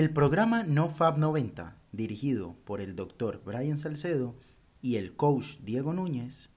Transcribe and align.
El 0.00 0.14
programa 0.14 0.62
NoFab 0.62 1.18
90, 1.18 1.76
dirigido 1.92 2.56
por 2.64 2.80
el 2.80 2.96
Dr. 2.96 3.42
Brian 3.44 3.76
Salcedo 3.76 4.34
y 4.80 4.96
el 4.96 5.14
coach 5.14 5.58
Diego 5.58 5.92
Núñez, 5.92 6.48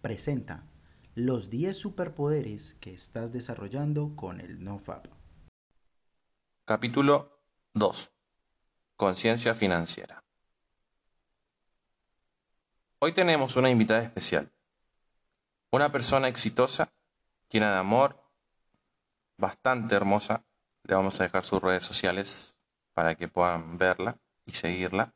presenta 0.00 0.64
los 1.14 1.48
10 1.48 1.76
superpoderes 1.76 2.74
que 2.74 2.92
estás 2.92 3.30
desarrollando 3.30 4.16
con 4.16 4.40
el 4.40 4.64
NoFab. 4.64 5.08
Capítulo 6.64 7.38
2. 7.74 8.10
Conciencia 8.96 9.54
financiera. 9.54 10.24
Hoy 12.98 13.14
tenemos 13.14 13.54
una 13.54 13.70
invitada 13.70 14.02
especial. 14.02 14.50
Una 15.70 15.92
persona 15.92 16.26
exitosa, 16.26 16.92
llena 17.48 17.74
de 17.74 17.78
amor, 17.78 18.20
bastante 19.38 19.94
hermosa. 19.94 20.44
Le 20.82 20.96
vamos 20.96 21.20
a 21.20 21.22
dejar 21.22 21.44
sus 21.44 21.62
redes 21.62 21.84
sociales 21.84 22.51
para 22.94 23.14
que 23.14 23.28
puedan 23.28 23.78
verla 23.78 24.18
y 24.44 24.52
seguirla. 24.52 25.14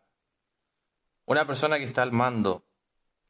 Una 1.24 1.44
persona 1.46 1.78
que 1.78 1.84
está 1.84 2.02
al 2.02 2.12
mando, 2.12 2.64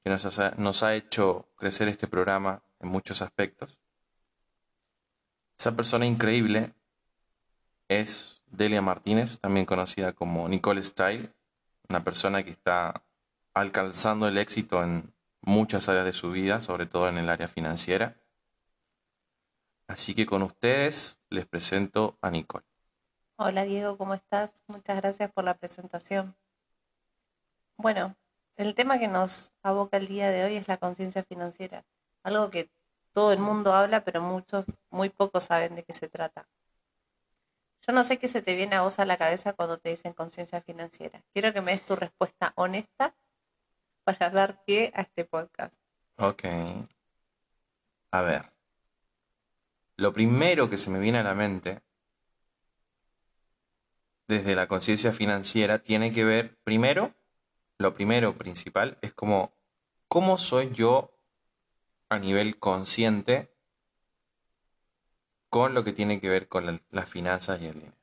que 0.04 0.10
nos 0.10 0.82
ha, 0.82 0.94
hecho 0.94 1.48
crecer 1.56 1.88
este 1.88 2.06
programa 2.06 2.62
en 2.78 2.88
muchos 2.88 3.22
aspectos. 3.22 3.78
Esa 5.58 5.74
persona 5.74 6.04
increíble 6.04 6.74
es 7.88 8.42
Delia 8.46 8.82
Martínez, 8.82 9.40
también 9.40 9.64
conocida 9.64 10.12
como 10.12 10.48
Nicole 10.48 10.82
Style, 10.82 11.32
una 11.88 12.04
persona 12.04 12.44
que 12.44 12.50
está 12.50 13.02
alcanzando 13.54 14.28
el 14.28 14.36
éxito 14.36 14.84
en 14.84 15.14
muchas 15.40 15.88
áreas 15.88 16.04
de 16.04 16.12
su 16.12 16.30
vida, 16.30 16.60
sobre 16.60 16.84
todo 16.84 17.08
en 17.08 17.16
el 17.16 17.30
área 17.30 17.48
financiera. 17.48 18.20
Así 19.88 20.14
que 20.14 20.26
con 20.26 20.42
ustedes 20.42 21.18
les 21.30 21.46
presento 21.46 22.18
a 22.20 22.30
Nicole. 22.30 22.65
Hola 23.38 23.64
Diego, 23.64 23.98
¿cómo 23.98 24.14
estás? 24.14 24.62
Muchas 24.66 24.96
gracias 24.96 25.30
por 25.30 25.44
la 25.44 25.58
presentación. 25.58 26.34
Bueno, 27.76 28.16
el 28.56 28.74
tema 28.74 28.98
que 28.98 29.08
nos 29.08 29.52
aboca 29.62 29.98
el 29.98 30.08
día 30.08 30.30
de 30.30 30.42
hoy 30.44 30.56
es 30.56 30.68
la 30.68 30.78
conciencia 30.78 31.22
financiera, 31.22 31.84
algo 32.22 32.50
que 32.50 32.70
todo 33.12 33.34
el 33.34 33.38
mundo 33.38 33.74
habla, 33.74 34.04
pero 34.04 34.22
muchos, 34.22 34.64
muy 34.88 35.10
pocos 35.10 35.44
saben 35.44 35.74
de 35.74 35.84
qué 35.84 35.92
se 35.92 36.08
trata. 36.08 36.48
Yo 37.86 37.92
no 37.92 38.04
sé 38.04 38.18
qué 38.18 38.26
se 38.28 38.40
te 38.40 38.54
viene 38.54 38.76
a 38.76 38.80
vos 38.80 38.98
a 38.98 39.04
la 39.04 39.18
cabeza 39.18 39.52
cuando 39.52 39.76
te 39.76 39.90
dicen 39.90 40.14
conciencia 40.14 40.62
financiera. 40.62 41.22
Quiero 41.34 41.52
que 41.52 41.60
me 41.60 41.72
des 41.72 41.82
tu 41.82 41.94
respuesta 41.94 42.54
honesta 42.56 43.14
para 44.04 44.30
dar 44.30 44.64
pie 44.64 44.92
a 44.94 45.02
este 45.02 45.26
podcast. 45.26 45.74
Ok. 46.16 46.44
A 48.12 48.22
ver. 48.22 48.50
Lo 49.96 50.14
primero 50.14 50.70
que 50.70 50.78
se 50.78 50.88
me 50.88 50.98
viene 50.98 51.18
a 51.18 51.22
la 51.22 51.34
mente 51.34 51.85
desde 54.28 54.54
la 54.54 54.66
conciencia 54.66 55.12
financiera 55.12 55.78
tiene 55.78 56.12
que 56.12 56.24
ver, 56.24 56.56
primero, 56.64 57.14
lo 57.78 57.94
primero 57.94 58.36
principal 58.36 58.98
es 59.02 59.12
como, 59.12 59.52
¿cómo 60.08 60.38
soy 60.38 60.70
yo 60.72 61.12
a 62.08 62.18
nivel 62.18 62.58
consciente 62.58 63.50
con 65.48 65.74
lo 65.74 65.84
que 65.84 65.92
tiene 65.92 66.20
que 66.20 66.28
ver 66.28 66.48
con 66.48 66.80
las 66.90 67.08
finanzas 67.08 67.60
y 67.60 67.66
el 67.66 67.74
dinero? 67.74 67.96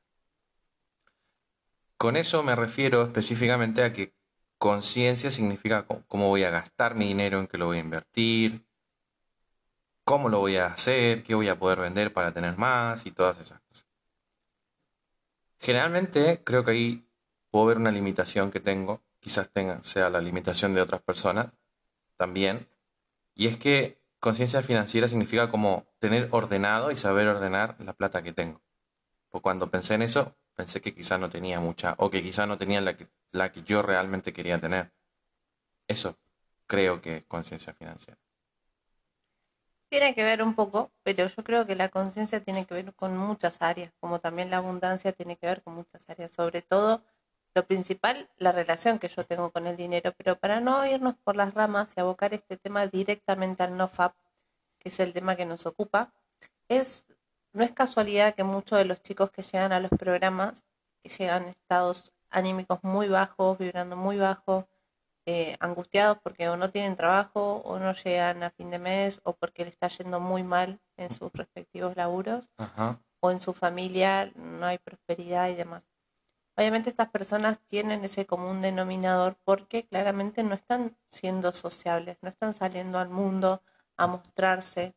Con 1.96 2.16
eso 2.16 2.42
me 2.42 2.56
refiero 2.56 3.02
específicamente 3.02 3.82
a 3.82 3.92
que 3.92 4.12
conciencia 4.58 5.30
significa 5.30 5.86
cómo 5.86 6.28
voy 6.28 6.44
a 6.44 6.50
gastar 6.50 6.94
mi 6.94 7.06
dinero, 7.06 7.40
en 7.40 7.46
qué 7.46 7.58
lo 7.58 7.66
voy 7.66 7.78
a 7.78 7.80
invertir, 7.80 8.64
cómo 10.04 10.28
lo 10.28 10.38
voy 10.38 10.56
a 10.56 10.66
hacer, 10.66 11.22
qué 11.22 11.34
voy 11.34 11.48
a 11.48 11.58
poder 11.58 11.80
vender 11.80 12.12
para 12.12 12.32
tener 12.32 12.56
más 12.56 13.06
y 13.06 13.10
todas 13.10 13.38
esas 13.38 13.60
cosas. 13.60 13.83
Generalmente 15.64 16.42
creo 16.44 16.62
que 16.62 16.72
ahí 16.72 17.08
puedo 17.50 17.64
ver 17.64 17.78
una 17.78 17.90
limitación 17.90 18.50
que 18.50 18.60
tengo, 18.60 19.00
quizás 19.18 19.48
tenga, 19.48 19.82
sea 19.82 20.10
la 20.10 20.20
limitación 20.20 20.74
de 20.74 20.82
otras 20.82 21.00
personas 21.00 21.54
también, 22.18 22.68
y 23.34 23.46
es 23.46 23.56
que 23.56 23.98
conciencia 24.20 24.60
financiera 24.60 25.08
significa 25.08 25.48
como 25.48 25.86
tener 26.00 26.28
ordenado 26.32 26.90
y 26.90 26.96
saber 26.96 27.28
ordenar 27.28 27.76
la 27.78 27.94
plata 27.94 28.22
que 28.22 28.34
tengo. 28.34 28.60
Pues 29.30 29.40
cuando 29.40 29.70
pensé 29.70 29.94
en 29.94 30.02
eso, 30.02 30.36
pensé 30.52 30.82
que 30.82 30.94
quizás 30.94 31.18
no 31.18 31.30
tenía 31.30 31.60
mucha, 31.60 31.94
o 31.96 32.10
que 32.10 32.22
quizás 32.22 32.46
no 32.46 32.58
tenía 32.58 32.82
la 32.82 32.98
que, 32.98 33.08
la 33.32 33.50
que 33.50 33.62
yo 33.62 33.80
realmente 33.80 34.34
quería 34.34 34.60
tener. 34.60 34.92
Eso 35.88 36.18
creo 36.66 37.00
que 37.00 37.16
es 37.16 37.24
conciencia 37.24 37.72
financiera. 37.72 38.20
Tiene 39.94 40.16
que 40.16 40.24
ver 40.24 40.42
un 40.42 40.56
poco, 40.56 40.90
pero 41.04 41.28
yo 41.28 41.44
creo 41.44 41.66
que 41.66 41.76
la 41.76 41.88
conciencia 41.88 42.40
tiene 42.40 42.66
que 42.66 42.74
ver 42.74 42.92
con 42.94 43.16
muchas 43.16 43.62
áreas, 43.62 43.92
como 44.00 44.18
también 44.18 44.50
la 44.50 44.56
abundancia 44.56 45.12
tiene 45.12 45.36
que 45.36 45.46
ver 45.46 45.62
con 45.62 45.76
muchas 45.76 46.10
áreas, 46.10 46.32
sobre 46.32 46.62
todo 46.62 47.04
lo 47.54 47.64
principal, 47.64 48.28
la 48.38 48.50
relación 48.50 48.98
que 48.98 49.06
yo 49.06 49.24
tengo 49.24 49.52
con 49.52 49.68
el 49.68 49.76
dinero, 49.76 50.12
pero 50.16 50.34
para 50.34 50.58
no 50.58 50.84
irnos 50.84 51.14
por 51.22 51.36
las 51.36 51.54
ramas 51.54 51.94
y 51.96 52.00
abocar 52.00 52.34
este 52.34 52.56
tema 52.56 52.88
directamente 52.88 53.62
al 53.62 53.76
NoFap, 53.76 54.16
que 54.80 54.88
es 54.88 54.98
el 54.98 55.12
tema 55.12 55.36
que 55.36 55.46
nos 55.46 55.64
ocupa, 55.64 56.12
es 56.66 57.06
no 57.52 57.62
es 57.62 57.70
casualidad 57.70 58.34
que 58.34 58.42
muchos 58.42 58.76
de 58.76 58.86
los 58.86 59.00
chicos 59.00 59.30
que 59.30 59.44
llegan 59.44 59.70
a 59.70 59.78
los 59.78 59.92
programas, 59.92 60.64
llegan 61.04 61.44
en 61.44 61.48
estados 61.50 62.12
anímicos 62.30 62.80
muy 62.82 63.06
bajos, 63.06 63.58
vibrando 63.58 63.94
muy 63.94 64.16
bajo, 64.18 64.66
eh, 65.26 65.56
angustiados 65.58 66.18
porque 66.22 66.48
o 66.50 66.56
no 66.56 66.70
tienen 66.70 66.96
trabajo 66.96 67.62
o 67.64 67.78
no 67.78 67.94
llegan 67.94 68.42
a 68.42 68.50
fin 68.50 68.70
de 68.70 68.78
mes 68.78 69.20
o 69.24 69.32
porque 69.32 69.64
le 69.64 69.70
está 69.70 69.88
yendo 69.88 70.20
muy 70.20 70.42
mal 70.42 70.80
en 70.98 71.08
sus 71.08 71.32
respectivos 71.32 71.96
laburos 71.96 72.50
o 73.20 73.30
en 73.30 73.40
su 73.40 73.54
familia 73.54 74.30
no 74.36 74.66
hay 74.66 74.76
prosperidad 74.76 75.48
y 75.48 75.54
demás. 75.54 75.86
Obviamente 76.56 76.90
estas 76.90 77.08
personas 77.08 77.58
tienen 77.68 78.04
ese 78.04 78.26
común 78.26 78.60
denominador 78.60 79.36
porque 79.44 79.86
claramente 79.86 80.42
no 80.42 80.54
están 80.54 80.96
siendo 81.08 81.52
sociables, 81.52 82.18
no 82.20 82.28
están 82.28 82.52
saliendo 82.52 82.98
al 82.98 83.08
mundo 83.08 83.62
a 83.96 84.06
mostrarse. 84.06 84.94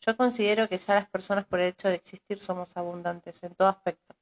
Yo 0.00 0.16
considero 0.16 0.68
que 0.68 0.78
ya 0.78 0.94
las 0.94 1.08
personas 1.08 1.46
por 1.46 1.60
el 1.60 1.68
hecho 1.68 1.88
de 1.88 1.94
existir 1.94 2.40
somos 2.40 2.76
abundantes 2.76 3.42
en 3.44 3.54
todo 3.54 3.68
aspecto. 3.68 4.16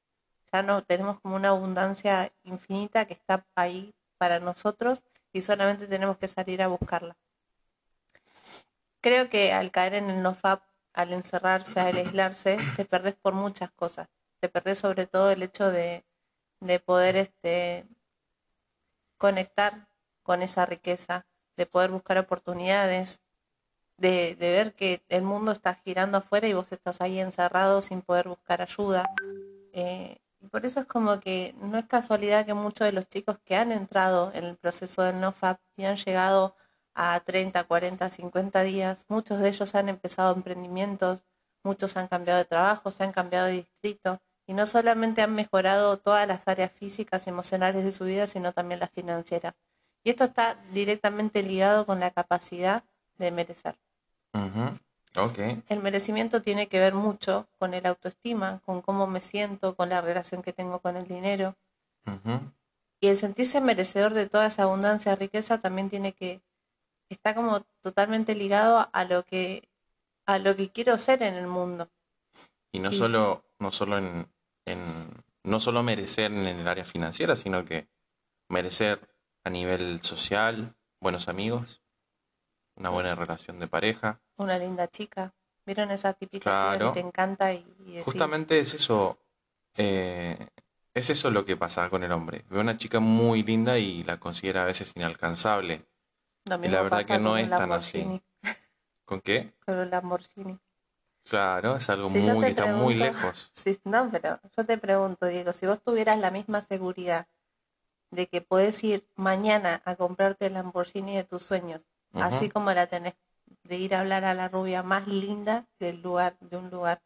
Ya 0.52 0.62
no 0.62 0.84
tenemos 0.84 1.18
como 1.20 1.36
una 1.36 1.48
abundancia 1.48 2.30
infinita 2.44 3.06
que 3.06 3.14
está 3.14 3.46
ahí 3.56 3.94
para 4.18 4.38
nosotros 4.38 5.02
y 5.32 5.42
solamente 5.42 5.86
tenemos 5.86 6.18
que 6.18 6.28
salir 6.28 6.62
a 6.62 6.68
buscarla. 6.68 7.16
Creo 9.00 9.28
que 9.28 9.52
al 9.52 9.70
caer 9.70 9.94
en 9.94 10.10
el 10.10 10.22
nofap, 10.22 10.62
al 10.92 11.12
encerrarse, 11.12 11.80
al 11.80 11.96
aislarse, 11.96 12.58
te 12.76 12.84
perdés 12.84 13.14
por 13.14 13.34
muchas 13.34 13.70
cosas. 13.72 14.08
Te 14.40 14.48
perdés 14.48 14.78
sobre 14.78 15.06
todo 15.06 15.30
el 15.30 15.42
hecho 15.42 15.70
de, 15.70 16.04
de 16.60 16.78
poder 16.78 17.16
este, 17.16 17.86
conectar 19.18 19.88
con 20.22 20.42
esa 20.42 20.66
riqueza, 20.66 21.26
de 21.56 21.66
poder 21.66 21.90
buscar 21.90 22.18
oportunidades, 22.18 23.22
de, 23.96 24.36
de, 24.36 24.50
ver 24.50 24.74
que 24.74 25.02
el 25.08 25.22
mundo 25.22 25.52
está 25.52 25.74
girando 25.74 26.18
afuera 26.18 26.48
y 26.48 26.52
vos 26.52 26.72
estás 26.72 27.00
ahí 27.00 27.20
encerrado 27.20 27.82
sin 27.82 28.02
poder 28.02 28.28
buscar 28.28 28.62
ayuda. 28.62 29.08
Eh, 29.72 30.18
y 30.42 30.48
por 30.48 30.66
eso 30.66 30.80
es 30.80 30.86
como 30.86 31.20
que 31.20 31.54
no 31.60 31.78
es 31.78 31.86
casualidad 31.86 32.44
que 32.44 32.54
muchos 32.54 32.84
de 32.84 32.92
los 32.92 33.08
chicos 33.08 33.38
que 33.44 33.54
han 33.54 33.70
entrado 33.70 34.32
en 34.34 34.44
el 34.44 34.56
proceso 34.56 35.02
del 35.02 35.20
NoFap 35.20 35.60
y 35.76 35.84
han 35.84 35.96
llegado 35.96 36.56
a 36.94 37.20
30, 37.20 37.62
40, 37.64 38.10
50 38.10 38.62
días, 38.62 39.06
muchos 39.08 39.40
de 39.40 39.48
ellos 39.48 39.74
han 39.76 39.88
empezado 39.88 40.34
emprendimientos, 40.34 41.24
muchos 41.62 41.96
han 41.96 42.08
cambiado 42.08 42.38
de 42.38 42.44
trabajo, 42.44 42.90
se 42.90 43.04
han 43.04 43.12
cambiado 43.12 43.46
de 43.46 43.52
distrito 43.52 44.20
y 44.44 44.54
no 44.54 44.66
solamente 44.66 45.22
han 45.22 45.32
mejorado 45.32 45.96
todas 45.98 46.26
las 46.26 46.48
áreas 46.48 46.72
físicas 46.72 47.26
y 47.26 47.30
emocionales 47.30 47.84
de 47.84 47.92
su 47.92 48.04
vida, 48.04 48.26
sino 48.26 48.52
también 48.52 48.80
las 48.80 48.90
financieras. 48.90 49.54
Y 50.02 50.10
esto 50.10 50.24
está 50.24 50.56
directamente 50.72 51.44
ligado 51.44 51.86
con 51.86 52.00
la 52.00 52.10
capacidad 52.10 52.82
de 53.16 53.30
merecer. 53.30 53.76
El 55.68 55.82
merecimiento 55.82 56.40
tiene 56.40 56.68
que 56.68 56.78
ver 56.78 56.94
mucho 56.94 57.46
con 57.58 57.74
el 57.74 57.86
autoestima, 57.86 58.60
con 58.64 58.80
cómo 58.80 59.06
me 59.06 59.20
siento, 59.20 59.74
con 59.74 59.88
la 59.90 60.00
relación 60.00 60.42
que 60.42 60.52
tengo 60.52 60.80
con 60.80 60.96
el 60.96 61.06
dinero. 61.06 61.54
Y 63.00 63.08
el 63.08 63.16
sentirse 63.16 63.60
merecedor 63.60 64.14
de 64.14 64.28
toda 64.28 64.46
esa 64.46 64.62
abundancia, 64.62 65.14
riqueza, 65.16 65.60
también 65.60 65.90
tiene 65.90 66.12
que, 66.12 66.40
está 67.08 67.34
como 67.34 67.60
totalmente 67.80 68.34
ligado 68.34 68.88
a 68.92 69.04
lo 69.04 69.24
que, 69.24 69.68
a 70.24 70.38
lo 70.38 70.56
que 70.56 70.70
quiero 70.70 70.96
ser 70.96 71.22
en 71.22 71.34
el 71.34 71.46
mundo. 71.46 71.88
Y 72.72 72.78
no 72.78 72.90
solo, 72.90 73.44
no 73.58 73.70
solo 73.70 73.98
en, 73.98 74.28
en, 74.64 74.80
no 75.42 75.60
solo 75.60 75.82
merecer 75.82 76.32
en 76.32 76.46
el 76.46 76.66
área 76.66 76.84
financiera, 76.84 77.36
sino 77.36 77.64
que 77.64 77.86
merecer 78.48 79.00
a 79.44 79.50
nivel 79.50 80.00
social, 80.02 80.74
buenos 81.00 81.28
amigos, 81.28 81.81
una 82.76 82.90
buena 82.90 83.14
relación 83.14 83.58
de 83.58 83.68
pareja. 83.68 84.20
Una 84.36 84.58
linda 84.58 84.88
chica. 84.88 85.34
¿Vieron 85.64 85.90
esa 85.90 86.12
típica 86.12 86.50
chica 86.50 86.78
que 86.78 87.00
te 87.00 87.06
encanta 87.06 87.52
y, 87.52 87.64
Justamente 88.04 88.58
es 88.58 88.74
eso, 88.74 89.18
eh, 89.76 90.48
es 90.92 91.10
eso 91.10 91.30
lo 91.30 91.44
que 91.44 91.56
pasa 91.56 91.88
con 91.88 92.02
el 92.02 92.10
hombre. 92.10 92.44
Ve 92.50 92.58
una 92.58 92.76
chica 92.76 92.98
muy 92.98 93.42
linda 93.42 93.78
y 93.78 94.02
la 94.02 94.18
considera 94.18 94.62
a 94.62 94.66
veces 94.66 94.92
inalcanzable. 94.96 95.86
y 96.46 96.68
la 96.68 96.82
verdad 96.82 97.04
que 97.04 97.18
no 97.18 97.36
es 97.36 97.48
tan 97.48 97.72
así. 97.72 98.20
¿Con 99.04 99.20
qué? 99.20 99.52
Con 99.64 99.78
el 99.78 99.90
Lamborghini. 99.90 100.58
Claro, 101.24 101.76
es 101.76 101.88
algo 101.88 102.08
Si 102.08 102.18
muy 102.18 102.40
que 102.40 102.50
está 102.50 102.66
muy 102.66 102.94
lejos. 102.94 103.52
No, 103.84 104.10
pero 104.10 104.40
yo 104.56 104.66
te 104.66 104.78
pregunto, 104.78 105.26
Diego, 105.26 105.52
si 105.52 105.66
vos 105.66 105.80
tuvieras 105.82 106.18
la 106.18 106.30
misma 106.30 106.62
seguridad 106.62 107.28
de 108.10 108.26
que 108.26 108.40
podés 108.40 108.82
ir 108.82 109.06
mañana 109.14 109.82
a 109.84 109.94
comprarte 109.94 110.46
el 110.46 110.54
Lamborghini 110.54 111.16
de 111.16 111.24
tus 111.24 111.42
sueños, 111.42 111.86
Así 112.14 112.48
como 112.50 112.72
la 112.72 112.86
tenés 112.86 113.14
de 113.64 113.76
ir 113.78 113.94
a 113.94 114.00
hablar 114.00 114.24
a 114.24 114.34
la 114.34 114.48
rubia 114.48 114.82
más 114.82 115.06
linda 115.06 115.66
del 115.78 116.02
lugar, 116.02 116.36
de 116.40 116.56
un 116.56 116.70
lugar, 116.70 117.02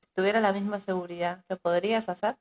si 0.00 0.08
tuvieras 0.14 0.42
la 0.42 0.52
misma 0.52 0.80
seguridad, 0.80 1.44
¿lo 1.48 1.58
podrías 1.58 2.08
hacer? 2.08 2.36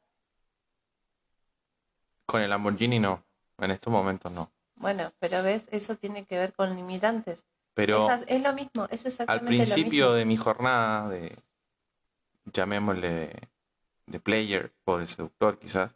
Con 2.25 2.41
el 2.41 2.49
Lamborghini 2.49 2.99
no, 2.99 3.23
en 3.57 3.71
estos 3.71 3.91
momentos 3.91 4.31
no. 4.31 4.51
Bueno, 4.75 5.11
pero 5.19 5.43
ves, 5.43 5.67
eso 5.71 5.95
tiene 5.95 6.25
que 6.25 6.37
ver 6.37 6.53
con 6.53 6.75
limitantes. 6.75 7.43
Pero 7.73 7.99
Esas- 7.99 8.23
es 8.27 8.41
lo 8.41 8.53
mismo, 8.53 8.85
es 8.91 9.05
al 9.05 9.11
exactamente 9.11 9.55
principio 9.57 10.05
lo 10.05 10.11
mismo. 10.11 10.17
de 10.17 10.25
mi 10.25 10.37
jornada 10.37 11.09
de, 11.09 11.35
llamémosle 12.45 13.09
de, 13.09 13.49
de 14.07 14.19
player 14.19 14.73
o 14.85 14.97
de 14.97 15.07
seductor 15.07 15.57
quizás, 15.59 15.93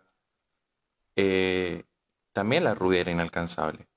eh, 1.16 1.84
también 2.32 2.64
la 2.64 2.74
rubia 2.74 3.02
era 3.02 3.12
inalcanzable. 3.12 3.88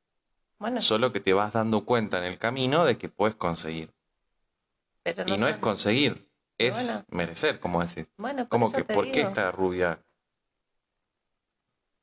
Bueno, 0.58 0.80
Solo 0.80 1.12
que 1.12 1.20
te 1.20 1.32
vas 1.32 1.52
dando 1.52 1.84
cuenta 1.84 2.18
en 2.18 2.24
el 2.24 2.38
camino 2.38 2.84
de 2.84 2.96
que 2.96 3.08
puedes 3.08 3.34
conseguir. 3.36 3.92
pero 5.02 5.22
Y 5.26 5.36
no 5.36 5.48
es 5.48 5.56
conseguir, 5.58 6.28
es 6.58 6.86
Bueno. 6.86 7.04
merecer, 7.10 7.60
como 7.60 7.80
decir. 7.80 8.08
Bueno, 8.16 8.42
por 8.42 8.48
Como 8.48 8.72
que, 8.72 8.82
¿por 8.82 9.10
qué 9.10 9.22
esta 9.22 9.52
rubia 9.52 10.00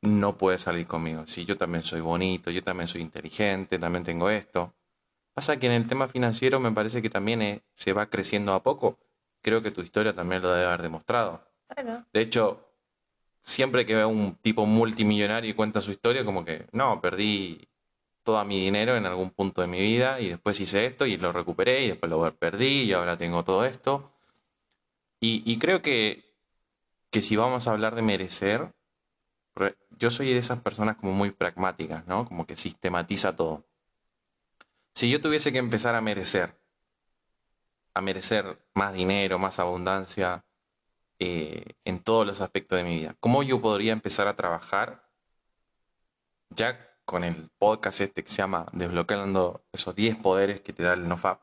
no 0.01 0.37
puede 0.37 0.57
salir 0.57 0.87
conmigo? 0.87 1.25
Si 1.25 1.45
yo 1.45 1.57
también 1.57 1.83
soy 1.83 2.01
bonito, 2.01 2.51
yo 2.51 2.63
también 2.63 2.87
soy 2.87 3.01
inteligente, 3.01 3.79
también 3.79 4.03
tengo 4.03 4.29
esto. 4.29 4.73
Pasa 5.33 5.57
que 5.57 5.65
en 5.65 5.73
el 5.73 5.87
tema 5.87 6.07
financiero 6.07 6.59
me 6.59 6.71
parece 6.71 7.01
que 7.01 7.09
también 7.09 7.41
eh, 7.41 7.63
se 7.73 7.91
va 7.93 8.05
creciendo 8.05 8.53
a 8.53 8.61
poco. 8.61 8.99
Creo 9.41 9.61
que 9.63 9.71
tu 9.71 9.81
historia 9.81 10.13
también 10.13 10.41
lo 10.41 10.51
debe 10.51 10.65
haber 10.65 10.83
demostrado. 10.83 11.43
De 12.13 12.21
hecho, 12.21 12.69
siempre 13.41 13.85
que 13.85 13.95
veo 13.95 14.07
un 14.09 14.35
tipo 14.35 14.65
multimillonario 14.65 15.49
y 15.49 15.53
cuenta 15.55 15.81
su 15.81 15.91
historia, 15.91 16.23
como 16.23 16.45
que, 16.45 16.67
no, 16.71 17.01
perdí 17.01 17.67
todo 18.23 18.43
mi 18.45 18.59
dinero 18.59 18.95
en 18.95 19.05
algún 19.05 19.31
punto 19.31 19.61
de 19.61 19.67
mi 19.67 19.79
vida 19.79 20.19
y 20.19 20.29
después 20.29 20.59
hice 20.59 20.85
esto 20.85 21.05
y 21.05 21.17
lo 21.17 21.31
recuperé 21.31 21.83
y 21.83 21.89
después 21.89 22.09
lo 22.09 22.35
perdí 22.35 22.83
y 22.83 22.93
ahora 22.93 23.17
tengo 23.17 23.43
todo 23.43 23.65
esto. 23.65 24.11
Y, 25.25 25.57
creo 25.57 25.81
que, 25.81 26.35
que 27.09 27.21
si 27.21 27.37
vamos 27.37 27.67
a 27.67 27.71
hablar 27.71 27.95
de 27.95 28.01
merecer, 28.01 28.73
yo 29.97 30.09
soy 30.09 30.33
de 30.33 30.37
esas 30.37 30.59
personas 30.59 30.97
como 30.97 31.13
muy 31.13 31.31
pragmáticas, 31.31 32.05
¿no? 32.07 32.27
Como 32.27 32.45
que 32.45 32.57
sistematiza 32.57 33.33
todo. 33.33 33.63
Si 34.93 35.09
yo 35.09 35.21
tuviese 35.21 35.53
que 35.53 35.59
empezar 35.59 35.95
a 35.95 36.01
merecer, 36.01 36.59
a 37.93 38.01
merecer 38.01 38.59
más 38.73 38.93
dinero, 38.93 39.39
más 39.39 39.59
abundancia, 39.59 40.43
eh, 41.19 41.75
en 41.85 41.99
todos 41.99 42.27
los 42.27 42.41
aspectos 42.41 42.77
de 42.77 42.83
mi 42.83 42.97
vida. 42.99 43.15
¿Cómo 43.21 43.43
yo 43.43 43.61
podría 43.61 43.93
empezar 43.93 44.27
a 44.27 44.35
trabajar 44.35 45.07
ya 46.49 46.92
con 47.05 47.23
el 47.23 47.49
podcast 47.57 48.01
este 48.01 48.23
que 48.23 48.29
se 48.29 48.37
llama 48.37 48.67
Desbloqueando 48.71 49.63
esos 49.71 49.95
10 49.95 50.17
poderes 50.17 50.61
que 50.61 50.73
te 50.73 50.83
da 50.83 50.93
el 50.93 51.07
NoFap? 51.07 51.41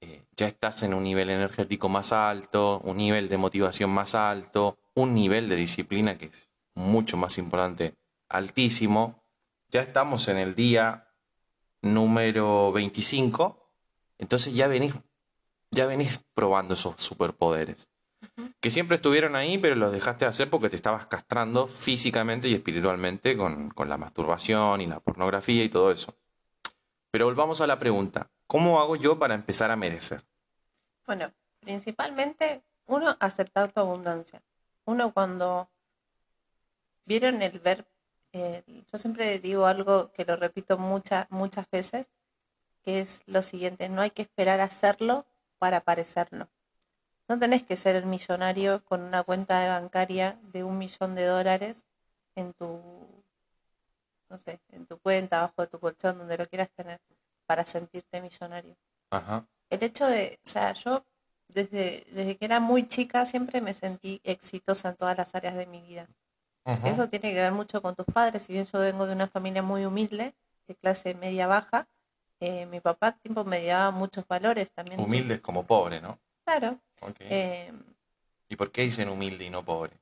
Eh, 0.00 0.24
ya 0.36 0.46
estás 0.46 0.82
en 0.82 0.94
un 0.94 1.02
nivel 1.02 1.30
energético 1.30 1.88
más 1.88 2.12
alto, 2.12 2.80
un 2.80 2.96
nivel 2.96 3.28
de 3.28 3.36
motivación 3.36 3.90
más 3.90 4.14
alto, 4.14 4.78
un 4.94 5.14
nivel 5.14 5.48
de 5.48 5.56
disciplina 5.56 6.16
que 6.16 6.26
es 6.26 6.48
mucho 6.74 7.16
más 7.16 7.38
importante, 7.38 7.94
altísimo. 8.28 9.24
Ya 9.70 9.82
estamos 9.82 10.28
en 10.28 10.38
el 10.38 10.54
día 10.54 11.08
número 11.82 12.72
25, 12.72 13.72
entonces 14.18 14.54
ya 14.54 14.68
venís, 14.68 14.94
ya 15.70 15.86
venís 15.86 16.24
probando 16.34 16.74
esos 16.74 16.94
superpoderes 16.96 17.88
que 18.60 18.70
siempre 18.70 18.96
estuvieron 18.96 19.36
ahí, 19.36 19.58
pero 19.58 19.74
los 19.74 19.92
dejaste 19.92 20.24
de 20.24 20.30
hacer 20.30 20.50
porque 20.50 20.70
te 20.70 20.76
estabas 20.76 21.06
castrando 21.06 21.66
físicamente 21.66 22.48
y 22.48 22.54
espiritualmente 22.54 23.36
con, 23.36 23.70
con 23.70 23.88
la 23.88 23.96
masturbación 23.96 24.80
y 24.80 24.86
la 24.86 25.00
pornografía 25.00 25.64
y 25.64 25.68
todo 25.68 25.90
eso. 25.92 26.14
Pero 27.10 27.26
volvamos 27.26 27.60
a 27.60 27.66
la 27.66 27.78
pregunta, 27.78 28.30
¿cómo 28.46 28.80
hago 28.80 28.96
yo 28.96 29.18
para 29.18 29.34
empezar 29.34 29.70
a 29.70 29.76
merecer? 29.76 30.22
Bueno, 31.06 31.32
principalmente, 31.60 32.62
uno, 32.86 33.16
aceptar 33.20 33.72
tu 33.72 33.80
abundancia. 33.80 34.42
Uno 34.84 35.12
cuando 35.12 35.70
vieron 37.06 37.40
el 37.42 37.58
ver, 37.60 37.86
eh, 38.32 38.62
yo 38.92 38.98
siempre 38.98 39.38
digo 39.38 39.66
algo 39.66 40.12
que 40.12 40.24
lo 40.24 40.36
repito 40.36 40.76
muchas, 40.76 41.30
muchas 41.30 41.68
veces, 41.70 42.06
que 42.82 43.00
es 43.00 43.22
lo 43.26 43.42
siguiente, 43.42 43.88
no 43.88 44.02
hay 44.02 44.10
que 44.10 44.22
esperar 44.22 44.60
a 44.60 44.64
hacerlo 44.64 45.26
para 45.58 45.80
parecerlo. 45.80 46.48
No 47.28 47.38
tenés 47.38 47.62
que 47.62 47.76
ser 47.76 47.94
el 47.94 48.06
millonario 48.06 48.82
con 48.84 49.02
una 49.02 49.22
cuenta 49.22 49.60
de 49.60 49.68
bancaria 49.68 50.38
de 50.42 50.64
un 50.64 50.78
millón 50.78 51.14
de 51.14 51.26
dólares 51.26 51.84
en 52.34 52.54
tu, 52.54 52.80
no 54.30 54.38
sé, 54.38 54.60
en 54.70 54.86
tu 54.86 54.98
cuenta, 54.98 55.40
abajo 55.40 55.62
de 55.62 55.68
tu 55.68 55.78
colchón, 55.78 56.18
donde 56.18 56.38
lo 56.38 56.46
quieras 56.46 56.70
tener, 56.70 57.00
para 57.46 57.64
sentirte 57.66 58.20
millonario 58.20 58.76
Ajá. 59.10 59.46
el 59.70 59.82
hecho 59.82 60.06
de, 60.06 60.38
o 60.44 60.48
sea, 60.48 60.72
yo 60.72 61.04
desde, 61.48 62.06
desde 62.12 62.36
que 62.36 62.44
era 62.44 62.60
muy 62.60 62.88
chica 62.88 63.26
siempre 63.26 63.60
me 63.60 63.74
sentí 63.74 64.20
exitosa 64.24 64.90
en 64.90 64.96
todas 64.96 65.16
las 65.16 65.34
áreas 65.34 65.54
de 65.54 65.66
mi 65.66 65.82
vida. 65.82 66.06
Ajá. 66.64 66.88
Eso 66.88 67.08
tiene 67.08 67.32
que 67.32 67.40
ver 67.40 67.52
mucho 67.52 67.82
con 67.82 67.94
tus 67.94 68.06
padres, 68.06 68.42
si 68.42 68.52
bien 68.54 68.66
yo 68.66 68.78
vengo 68.80 69.06
de 69.06 69.14
una 69.14 69.28
familia 69.28 69.62
muy 69.62 69.84
humilde, 69.84 70.34
de 70.66 70.74
clase 70.74 71.14
media 71.14 71.46
baja, 71.46 71.88
eh, 72.40 72.66
mi 72.66 72.80
papá 72.80 73.12
tipo 73.12 73.44
me 73.44 73.64
daba 73.64 73.90
muchos 73.90 74.26
valores 74.28 74.70
también. 74.70 75.00
Humilde 75.00 75.34
es 75.34 75.40
como 75.40 75.66
pobre, 75.66 76.00
¿no? 76.00 76.18
Claro, 76.48 76.80
eh, 77.28 77.70
¿Y 78.48 78.56
por 78.56 78.72
qué 78.72 78.80
dicen 78.82 79.10
humilde 79.10 79.44
y 79.44 79.50
no 79.50 79.62
pobre? 79.62 79.92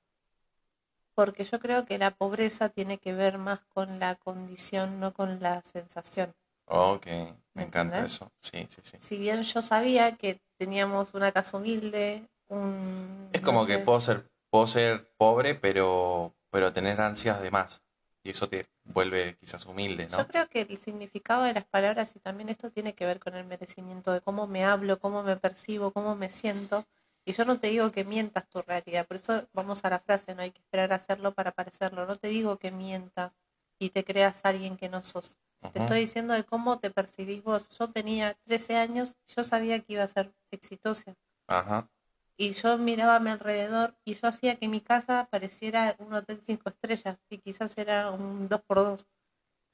porque 1.17 1.45
yo 1.45 1.59
creo 1.59 1.87
que 1.87 1.99
la 1.99 2.13
pobreza 2.13 2.69
tiene 2.69 2.99
que 2.99 3.15
ver 3.15 3.39
más 3.39 3.61
con 3.75 3.99
la 3.99 4.15
condición, 4.15 5.01
no 5.01 5.13
con 5.15 5.41
la 5.41 5.63
sensación. 5.63 6.33
Ok, 6.67 7.07
me 7.55 7.63
encanta 7.65 7.97
¿Entendés? 7.97 8.13
eso. 8.13 8.31
Sí, 8.41 8.69
sí, 8.71 8.83
sí. 8.85 8.97
Si 9.01 9.17
bien 9.19 9.43
yo 9.43 9.63
sabía 9.63 10.17
que 10.17 10.41
teníamos 10.59 11.15
una 11.15 11.33
casa 11.33 11.57
humilde, 11.57 12.29
un... 12.49 13.31
Es 13.33 13.41
no 13.41 13.47
como 13.47 13.67
que 13.67 13.79
puedo 13.79 14.01
ser, 14.01 14.29
puedo 14.51 14.67
ser 14.67 15.11
pobre, 15.17 15.55
pero, 15.55 16.35
pero 16.51 16.73
tener 16.73 17.01
ansias 17.01 17.41
de 17.41 17.51
más. 17.51 17.83
Y 18.27 18.31
eso 18.31 18.49
te 18.49 18.67
vuelve 18.83 19.37
quizás 19.39 19.65
humilde, 19.67 20.09
¿no? 20.11 20.19
Yo 20.19 20.27
creo 20.27 20.49
que 20.49 20.63
el 20.63 20.79
significado 20.79 21.45
de 21.45 21.55
las 21.55 21.65
palabras 21.65 22.17
y 22.17 22.19
también 22.19 22.49
esto 22.49 22.73
tiene 22.73 22.97
que 22.97 23.07
ver 23.07 23.21
con 23.21 23.37
el 23.37 23.45
merecimiento 23.45 24.13
de 24.13 24.21
cómo 24.21 24.49
me 24.49 24.65
hablo, 24.65 24.99
cómo 24.99 25.23
me 25.23 25.37
percibo, 25.37 25.93
cómo 25.93 26.17
me 26.17 26.29
siento. 26.29 26.85
Y 27.25 27.35
yo 27.35 27.45
no 27.45 27.61
te 27.61 27.69
digo 27.69 27.93
que 27.93 28.05
mientas 28.05 28.49
tu 28.49 28.63
realidad, 28.63 29.07
por 29.07 29.17
eso 29.17 29.47
vamos 29.53 29.85
a 29.85 29.91
la 29.91 30.01
frase, 30.01 30.35
no 30.35 30.43
hay 30.43 30.51
que 30.51 30.59
esperar 30.59 30.93
a 30.93 30.97
hacerlo 30.97 31.35
para 31.35 31.53
parecerlo. 31.53 32.05
No 32.05 32.17
te 32.17 32.27
digo 32.27 32.59
que 32.59 32.73
mientas 32.73 33.37
y 33.79 33.91
te 33.91 34.05
creas 34.05 34.41
alguien 34.43 34.77
que 34.77 34.89
no 34.89 35.05
sos. 35.05 35.39
Te 35.73 35.79
estoy 35.79 36.01
diciendo 36.01 36.35
de 36.35 36.43
cómo 36.43 36.81
te 36.81 36.91
percibís 36.91 37.45
vos. 37.45 37.69
Yo 37.79 37.91
tenía 37.93 38.35
13 38.45 38.77
años, 38.77 39.17
yo 39.37 39.45
sabía 39.45 39.79
que 39.79 39.93
iba 39.93 40.03
a 40.03 40.09
ser 40.09 40.33
exitosa. 40.51 41.15
Ajá. 41.47 41.89
Y 42.39 42.53
yo 42.53 42.79
miraba 42.79 43.17
a 43.17 43.21
mi 43.21 43.31
alrededor 43.31 43.97
y 44.05 44.15
yo 44.15 44.29
hacía 44.29 44.57
que 44.57 44.69
mi 44.69 44.81
casa 44.81 45.29
pareciera 45.31 45.97
un 45.99 46.15
hotel 46.15 46.41
cinco 46.43 46.69
estrellas 46.71 47.19
y 47.31 47.39
quizás 47.39 47.77
era 47.79 48.11
un 48.11 48.49
dos 48.49 48.63
por 48.63 48.79
dos. 48.79 49.07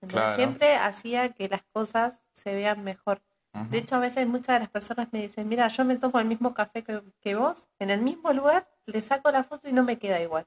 Entonces, 0.02 0.32
Claro. 0.32 0.34
Siempre 0.34 0.76
hacía 0.76 1.32
que 1.34 1.48
las 1.48 1.62
cosas 1.64 2.22
se 2.32 2.54
vean 2.54 2.84
mejor. 2.84 3.22
De 3.70 3.78
hecho, 3.78 3.96
a 3.96 4.00
veces 4.00 4.26
muchas 4.28 4.56
de 4.56 4.60
las 4.60 4.70
personas 4.70 5.08
me 5.12 5.22
dicen, 5.22 5.48
mira, 5.48 5.68
yo 5.68 5.84
me 5.84 5.96
tomo 5.96 6.20
el 6.20 6.26
mismo 6.26 6.54
café 6.54 6.84
que, 6.84 7.02
que 7.20 7.34
vos, 7.36 7.68
en 7.78 7.90
el 7.90 8.02
mismo 8.02 8.32
lugar, 8.32 8.68
le 8.86 9.02
saco 9.02 9.30
la 9.32 9.44
foto 9.44 9.68
y 9.68 9.72
no 9.72 9.84
me 9.84 9.98
queda 9.98 10.20
igual. 10.20 10.46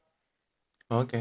Ok. 0.89 1.13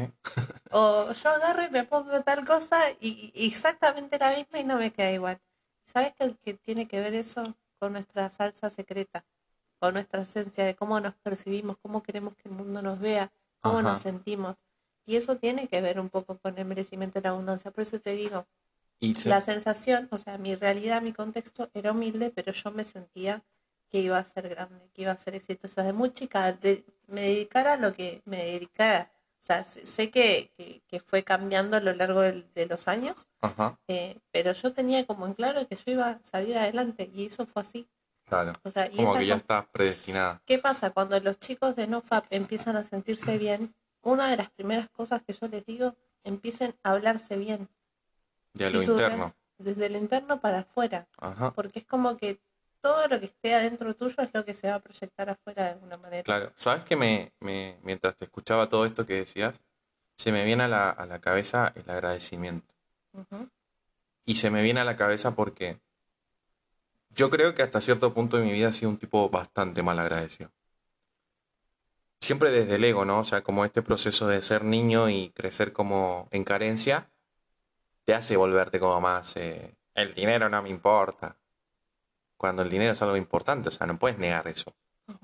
O 0.69 1.11
yo 1.11 1.29
agarro 1.31 1.63
y 1.63 1.71
me 1.71 1.85
pongo 1.85 2.21
tal 2.21 2.45
cosa 2.45 2.91
y, 2.99 3.31
y 3.33 3.47
exactamente 3.47 4.19
la 4.19 4.29
misma 4.37 4.59
y 4.59 4.63
no 4.63 4.77
me 4.77 4.93
queda 4.93 5.11
igual. 5.11 5.41
¿Sabes 5.85 6.13
qué, 6.13 6.35
qué 6.43 6.53
tiene 6.53 6.87
que 6.87 6.99
ver 7.01 7.15
eso 7.15 7.57
con 7.79 7.93
nuestra 7.93 8.29
salsa 8.29 8.69
secreta? 8.69 9.25
Con 9.79 9.93
nuestra 9.93 10.21
esencia 10.21 10.63
de 10.65 10.75
cómo 10.75 10.99
nos 10.99 11.13
percibimos, 11.15 11.77
cómo 11.81 12.01
queremos 12.03 12.35
que 12.35 12.49
el 12.49 12.55
mundo 12.55 12.81
nos 12.81 12.99
vea, 12.99 13.31
cómo 13.61 13.79
Ajá. 13.79 13.89
nos 13.89 13.99
sentimos. 13.99 14.57
Y 15.05 15.17
eso 15.17 15.37
tiene 15.37 15.67
que 15.67 15.81
ver 15.81 15.99
un 15.99 16.09
poco 16.09 16.37
con 16.39 16.57
el 16.57 16.65
merecimiento 16.65 17.19
de 17.19 17.23
la 17.23 17.29
abundancia. 17.31 17.71
Por 17.71 17.81
eso 17.83 17.99
te 17.99 18.11
digo, 18.11 18.47
la 19.29 19.41
sensación, 19.41 20.07
o 20.11 20.17
sea, 20.17 20.37
mi 20.37 20.55
realidad, 20.55 21.01
mi 21.01 21.13
contexto 21.13 21.69
era 21.73 21.91
humilde, 21.91 22.31
pero 22.31 22.51
yo 22.53 22.71
me 22.71 22.85
sentía 22.85 23.43
que 23.89 23.99
iba 23.99 24.17
a 24.17 24.25
ser 24.25 24.49
grande, 24.49 24.89
que 24.93 25.03
iba 25.03 25.11
a 25.11 25.17
ser 25.17 25.35
exitosa. 25.35 25.83
De 25.83 25.93
muy 25.93 26.11
chica, 26.11 26.51
de- 26.53 26.83
me 27.07 27.21
dedicara 27.21 27.73
a 27.73 27.77
lo 27.77 27.93
que 27.93 28.21
me 28.25 28.43
dedicara. 28.43 29.11
O 29.39 29.43
sea, 29.45 29.63
sé 29.63 30.09
que, 30.09 30.51
que, 30.57 30.81
que 30.87 30.99
fue 30.99 31.23
cambiando 31.23 31.77
a 31.77 31.79
lo 31.79 31.93
largo 31.93 32.21
de 32.21 32.65
los 32.67 32.87
años, 32.87 33.27
Ajá. 33.41 33.77
eh, 33.87 34.17
pero 34.31 34.53
yo 34.53 34.73
tenía 34.73 35.05
como 35.05 35.27
en 35.27 35.35
claro 35.35 35.67
que 35.67 35.75
yo 35.75 35.91
iba 35.91 36.09
a 36.09 36.23
salir 36.23 36.57
adelante 36.57 37.11
y 37.13 37.27
eso 37.27 37.45
fue 37.45 37.61
así. 37.61 37.87
Claro. 38.25 38.53
O 38.63 38.71
sea, 38.71 38.87
y 38.91 38.97
Como 38.97 39.15
que 39.15 39.27
ya 39.27 39.35
estás 39.35 39.65
predestinada. 39.71 40.41
¿Qué 40.45 40.57
pasa 40.57 40.89
cuando 40.91 41.19
los 41.19 41.39
chicos 41.39 41.75
de 41.75 41.87
NoFap 41.87 42.25
empiezan 42.31 42.75
a 42.75 42.83
sentirse 42.83 43.37
bien? 43.37 43.73
Una 44.01 44.29
de 44.29 44.37
las 44.37 44.49
primeras 44.49 44.89
cosas 44.89 45.21
que 45.21 45.33
yo 45.33 45.47
les 45.47 45.65
digo, 45.65 45.95
empiecen 46.23 46.75
a 46.83 46.91
hablarse 46.91 47.37
bien. 47.37 47.69
De 48.53 48.67
Si 48.67 48.73
lo 48.73 48.81
interno. 48.81 49.35
Desde 49.57 49.85
el 49.85 49.95
interno 49.95 50.41
para 50.41 50.59
afuera. 50.59 51.07
Ajá. 51.17 51.51
porque 51.51 51.79
es 51.79 51.85
como 51.85 52.17
que 52.17 52.39
todo 52.81 53.07
lo 53.07 53.19
que 53.19 53.25
esté 53.25 53.55
adentro 53.55 53.95
tuyo 53.95 54.15
es 54.21 54.29
lo 54.33 54.45
que 54.45 54.53
se 54.53 54.69
va 54.69 54.75
a 54.75 54.79
proyectar 54.79 55.29
afuera 55.29 55.63
de 55.63 55.69
alguna 55.71 55.97
manera. 55.97 56.23
Claro, 56.23 56.51
¿sabes 56.55 56.83
que 56.83 56.95
me, 56.95 57.31
me, 57.39 57.79
mientras 57.81 58.15
te 58.15 58.25
escuchaba 58.25 58.69
todo 58.69 58.85
esto 58.85 59.07
que 59.07 59.15
decías, 59.15 59.59
se 60.17 60.31
me 60.31 60.43
viene 60.45 60.65
a 60.65 60.67
la, 60.67 60.89
a 60.91 61.05
la 61.05 61.19
cabeza 61.19 61.73
el 61.75 61.89
agradecimiento? 61.89 62.73
Y 64.25 64.35
se 64.35 64.49
me 64.51 64.61
viene 64.61 64.81
a 64.81 64.83
la 64.83 64.95
cabeza 64.97 65.35
porque 65.35 65.79
yo 67.15 67.29
creo 67.29 67.55
que 67.55 67.63
hasta 67.63 67.81
cierto 67.81 68.13
punto 68.13 68.37
de 68.37 68.43
mi 68.43 68.51
vida 68.51 68.69
he 68.69 68.71
sido 68.71 68.91
un 68.91 68.97
tipo 68.97 69.29
bastante 69.29 69.81
mal 69.81 69.97
agradecido. 69.99 70.51
Siempre 72.19 72.51
desde 72.51 72.75
el 72.75 72.83
ego, 72.83 73.05
¿no? 73.05 73.19
O 73.19 73.23
sea, 73.23 73.41
como 73.41 73.65
este 73.65 73.81
proceso 73.81 74.27
de 74.27 74.41
ser 74.41 74.63
niño 74.63 75.09
y 75.09 75.29
crecer 75.29 75.71
como 75.71 76.27
en 76.31 76.43
carencia, 76.43 77.09
te 78.03 78.13
hace 78.13 78.35
volverte 78.35 78.79
como 78.79 78.99
más, 78.99 79.35
eh, 79.37 79.75
el 79.93 80.13
dinero 80.13 80.49
no 80.49 80.61
me 80.61 80.69
importa. 80.69 81.37
Cuando 82.37 82.63
el 82.63 82.69
dinero 82.69 82.93
es 82.93 83.01
algo 83.01 83.15
importante, 83.15 83.69
o 83.69 83.71
sea, 83.71 83.87
no 83.87 83.97
puedes 83.97 84.17
negar 84.17 84.47
eso. 84.47 84.75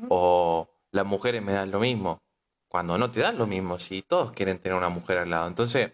O 0.10 0.70
las 0.92 1.06
mujeres 1.06 1.42
me 1.42 1.54
dan 1.54 1.72
lo 1.72 1.80
mismo, 1.80 2.22
cuando 2.68 2.98
no 2.98 3.12
te 3.12 3.20
dan 3.20 3.38
lo 3.38 3.48
mismo, 3.48 3.80
si 3.80 4.02
todos 4.02 4.32
quieren 4.32 4.60
tener 4.60 4.78
una 4.78 4.90
mujer 4.90 5.18
al 5.18 5.30
lado. 5.30 5.48
Entonces, 5.48 5.92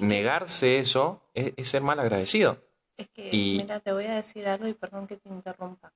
negarse 0.00 0.78
eso 0.78 1.30
es, 1.34 1.52
es 1.56 1.68
ser 1.68 1.82
mal 1.82 1.98
agradecido. 1.98 2.69
Es 3.00 3.08
que, 3.10 3.30
Y- 3.34 3.56
mira, 3.58 3.80
te 3.80 3.92
voy 3.92 4.04
a 4.06 4.14
decir 4.14 4.46
algo 4.46 4.66
y 4.68 4.74
perdón 4.74 5.06
que 5.06 5.16
te 5.16 5.28
interrumpa. 5.30 5.90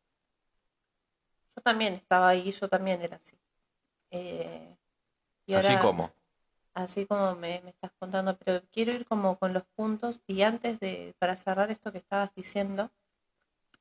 Yo 1.54 1.62
también 1.62 1.92
estaba 1.94 2.28
ahí, 2.28 2.50
yo 2.50 2.68
también 2.68 3.02
era 3.02 3.16
así. 3.16 3.36
Eh, 4.10 4.76
y 5.46 5.54
Así 5.54 5.68
ahora- 5.68 5.82
como. 5.82 6.10
Así 6.72 7.06
como 7.06 7.34
me, 7.36 7.60
me 7.62 7.70
estás 7.70 7.92
contando, 8.00 8.36
pero 8.38 8.60
quiero 8.72 8.90
ir 8.92 9.04
como 9.06 9.38
con 9.38 9.52
los 9.52 9.62
puntos 9.76 10.20
y 10.26 10.42
antes 10.42 10.80
de, 10.80 11.14
para 11.20 11.36
cerrar 11.36 11.70
esto 11.70 11.92
que 11.92 11.98
estabas 11.98 12.34
diciendo, 12.34 12.90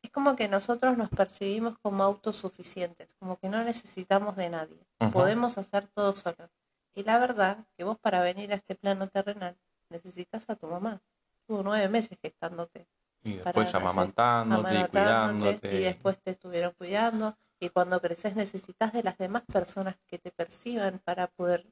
es 0.03 0.11
como 0.11 0.35
que 0.35 0.47
nosotros 0.47 0.95
nos 0.97 1.09
percibimos 1.09 1.75
como 1.79 2.03
autosuficientes, 2.03 3.15
como 3.17 3.39
que 3.39 3.49
no 3.49 3.63
necesitamos 3.63 4.35
de 4.35 4.49
nadie, 4.51 4.85
podemos 5.11 5.57
hacer 5.57 5.87
todo 5.87 6.13
solos. 6.13 6.51
Y 6.93 7.03
la 7.03 7.17
verdad 7.17 7.65
que 7.77 7.83
vos 7.83 7.97
para 7.97 8.19
venir 8.21 8.51
a 8.51 8.55
este 8.57 8.75
plano 8.75 9.07
terrenal 9.07 9.57
necesitas 9.89 10.47
a 10.51 10.55
tu 10.55 10.67
mamá. 10.67 11.01
Tuvo 11.47 11.63
nueve 11.63 11.89
meses 11.89 12.19
gestándote 12.21 12.85
Y 13.23 13.35
después 13.35 13.73
amamantándote 13.73 14.79
y 14.79 14.87
cuidándote. 14.87 15.73
y 15.73 15.83
después 15.83 16.19
te 16.19 16.31
estuvieron 16.31 16.73
cuidando 16.73 17.37
y 17.59 17.69
cuando 17.69 18.01
creces 18.01 18.35
necesitas 18.35 18.91
de 18.91 19.03
las 19.03 19.17
demás 19.17 19.43
personas 19.43 19.95
que 20.07 20.19
te 20.19 20.31
perciban 20.31 20.99
para 20.99 21.27
poder 21.27 21.65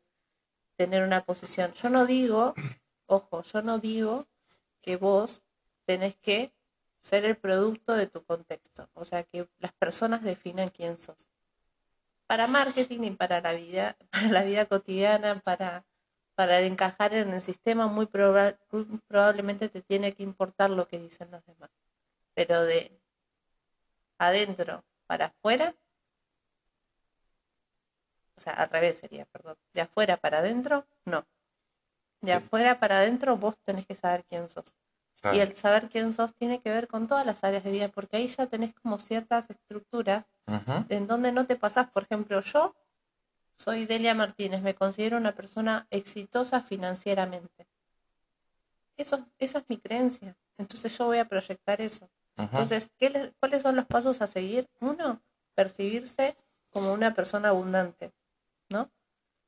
tener 0.78 1.04
una 1.04 1.24
posición. 1.26 1.74
Yo 1.74 1.90
no 1.90 2.06
digo, 2.06 2.54
ojo, 3.06 3.44
yo 3.44 3.62
no 3.62 3.78
digo 3.80 4.28
que 4.82 4.96
vos 4.96 5.44
tenés 5.86 6.16
que 6.16 6.54
ser 7.02 7.26
el 7.26 7.36
producto 7.36 7.94
de 7.94 8.08
tu 8.08 8.24
contexto, 8.24 8.90
o 8.94 9.04
sea, 9.04 9.24
que 9.24 9.50
las 9.60 9.74
personas 9.74 10.22
definan 10.24 10.70
quién 10.70 10.98
sos. 10.98 11.28
Para 12.28 12.48
marketing 12.48 13.02
y 13.04 13.12
para 13.12 13.42
la 13.42 13.54
vida, 13.54 13.98
para 14.12 14.30
la 14.30 14.44
vida 14.44 14.66
cotidiana, 14.66 15.40
para 15.40 15.84
para 16.36 16.62
encajar 16.62 17.14
en 17.14 17.34
el 17.34 17.42
sistema 17.42 17.88
muy 17.88 18.06
proba- 18.06 18.58
muy 18.72 18.86
probablemente 19.08 19.70
te 19.70 19.82
tiene 19.82 20.14
que 20.14 20.24
importar 20.24 20.70
lo 20.70 20.88
que 20.88 21.00
dicen 21.00 21.30
los 21.32 21.46
demás. 21.46 21.70
Pero 22.34 22.64
de 22.64 22.98
adentro 24.18 24.84
para 25.08 25.26
afuera, 25.28 25.76
o 28.36 28.42
sea, 28.42 28.54
al 28.54 28.70
revés 28.70 28.98
sería, 28.98 29.26
perdón, 29.26 29.58
de 29.74 29.82
afuera 29.82 30.18
para 30.18 30.40
adentro, 30.40 30.86
no. 31.06 31.26
De 32.22 32.32
Sí. 32.32 32.38
afuera 32.38 32.80
para 32.80 32.98
adentro 33.00 33.38
vos 33.38 33.58
tenés 33.60 33.86
que 33.86 33.96
saber 33.96 34.24
quién 34.26 34.50
sos. 34.50 34.76
Claro. 35.22 35.38
Y 35.38 35.42
el 35.42 35.54
saber 35.54 35.90
quién 35.90 36.14
sos 36.14 36.34
tiene 36.34 36.62
que 36.62 36.72
ver 36.72 36.88
con 36.88 37.08
todas 37.08 37.26
las 37.26 37.44
áreas 37.44 37.64
de 37.64 37.72
vida, 37.72 37.90
porque 37.90 38.18
ahí 38.18 38.28
ya 38.28 38.48
tenés 38.48 38.74
como 38.74 38.98
ciertas 38.98 39.50
estructuras 39.50 40.26
en 40.90 41.08
donde 41.08 41.32
no 41.32 41.46
te 41.46 41.56
pasás. 41.56 41.90
Por 41.92 42.04
ejemplo, 42.04 42.42
yo 42.42 42.76
soy 43.62 43.86
Delia 43.86 44.14
Martínez, 44.16 44.62
me 44.62 44.76
considero 44.76 45.18
una 45.18 45.34
persona 45.36 45.88
exitosa 45.92 46.62
financieramente. 46.62 47.68
Eso, 48.98 49.28
esa 49.40 49.60
es 49.60 49.66
mi 49.68 49.78
creencia. 49.78 50.36
Entonces 50.58 50.96
yo 50.98 51.06
voy 51.06 51.18
a 51.20 51.26
proyectar 51.28 51.82
eso. 51.82 52.10
Entonces, 52.60 52.92
¿qué 52.98 53.10
le- 53.10 53.34
¿cuáles 53.40 53.62
son 53.64 53.76
los 53.76 53.86
pasos 53.86 54.22
a 54.22 54.28
seguir? 54.28 54.68
Uno, 54.80 55.22
percibirse 55.56 56.36
como 56.70 56.94
una 56.94 57.14
persona 57.14 57.50
abundante, 57.50 58.12
¿no? 58.70 58.92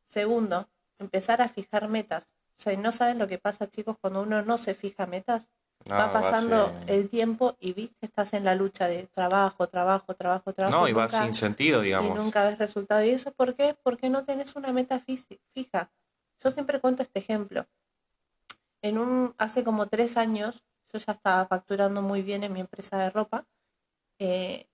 Segundo, 0.07 0.69
empezar 0.99 1.41
a 1.41 1.49
fijar 1.49 1.87
metas. 1.87 2.27
O 2.57 2.61
sea, 2.61 2.77
no 2.77 2.91
saben 2.91 3.19
lo 3.19 3.27
que 3.27 3.39
pasa, 3.39 3.69
chicos, 3.69 3.97
cuando 3.99 4.21
uno 4.21 4.41
no 4.43 4.57
se 4.57 4.73
fija 4.75 5.05
metas. 5.05 5.49
No, 5.89 5.95
va 5.95 6.13
pasando 6.13 6.73
el 6.87 7.09
tiempo 7.09 7.57
y 7.59 7.73
viste 7.73 7.95
que 7.99 8.05
estás 8.05 8.33
en 8.33 8.45
la 8.45 8.55
lucha 8.55 8.87
de 8.87 9.03
trabajo, 9.13 9.67
trabajo, 9.67 10.13
trabajo, 10.13 10.53
trabajo. 10.53 10.77
No, 10.77 10.87
y 10.87 10.93
va 10.93 11.09
sin 11.09 11.33
sentido, 11.33 11.81
y 11.81 11.87
digamos. 11.87 12.17
nunca 12.17 12.45
ves 12.45 12.57
resultado. 12.57 13.03
¿Y 13.03 13.09
eso 13.09 13.31
por 13.33 13.55
qué? 13.55 13.75
Porque 13.83 14.09
no 14.09 14.23
tenés 14.23 14.55
una 14.55 14.71
meta 14.71 14.99
fija. 14.99 15.91
Yo 16.41 16.49
siempre 16.49 16.79
cuento 16.79 17.03
este 17.03 17.19
ejemplo. 17.19 17.65
En 18.81 18.97
un, 18.97 19.33
hace 19.37 19.63
como 19.63 19.87
tres 19.87 20.17
años, 20.17 20.63
yo 20.93 20.99
ya 20.99 21.13
estaba 21.13 21.45
facturando 21.47 22.01
muy 22.01 22.21
bien 22.21 22.43
en 22.43 22.53
mi 22.53 22.59
empresa 22.61 22.97
de 22.97 23.09
ropa. 23.09 23.45
eh, 24.19 24.67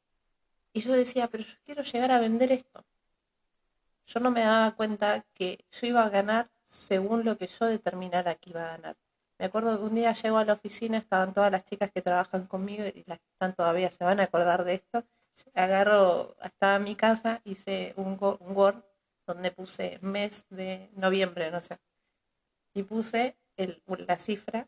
y 0.72 0.82
yo 0.82 0.94
decía, 0.94 1.28
pero 1.28 1.44
yo 1.44 1.56
quiero 1.66 1.82
llegar 1.82 2.12
a 2.12 2.20
vender 2.20 2.52
esto. 2.52 2.86
Yo 4.06 4.20
no 4.20 4.32
me 4.32 4.42
daba 4.42 4.72
cuenta 4.76 5.26
que 5.34 5.66
yo 5.72 5.88
iba 5.88 6.04
a 6.04 6.10
ganar 6.10 6.50
según 6.66 7.26
lo 7.26 7.38
que 7.38 7.48
yo 7.48 7.66
determinara 7.66 8.36
que 8.36 8.52
iba 8.52 8.64
a 8.66 8.78
ganar. 8.78 8.96
Me 9.40 9.46
acuerdo 9.46 9.78
que 9.80 9.86
un 9.86 9.96
día 9.96 10.14
llego 10.14 10.38
a 10.38 10.46
la 10.46 10.54
oficina, 10.54 10.98
estaban 10.98 11.34
todas 11.34 11.52
las 11.52 11.64
chicas 11.66 11.92
que 11.92 12.02
trabajan 12.02 12.46
conmigo 12.48 12.84
y 12.86 13.04
las 13.08 13.20
que 13.20 13.28
están 13.32 13.56
todavía 13.56 13.90
se 13.90 14.04
van 14.04 14.20
a 14.20 14.24
acordar 14.24 14.64
de 14.66 14.76
esto 14.76 15.04
agarro, 15.56 16.36
estaba 16.44 16.76
en 16.76 16.84
mi 16.84 16.96
casa, 16.96 17.42
hice 17.46 17.94
un, 17.96 18.18
un 18.22 18.58
Word 18.58 18.84
donde 19.26 19.52
puse 19.52 20.00
mes 20.02 20.46
de 20.50 20.90
noviembre, 20.96 21.50
no 21.52 21.62
sé, 21.62 21.80
y 22.74 22.84
puse 22.84 23.38
el, 23.58 23.84
la 24.08 24.18
cifra 24.20 24.68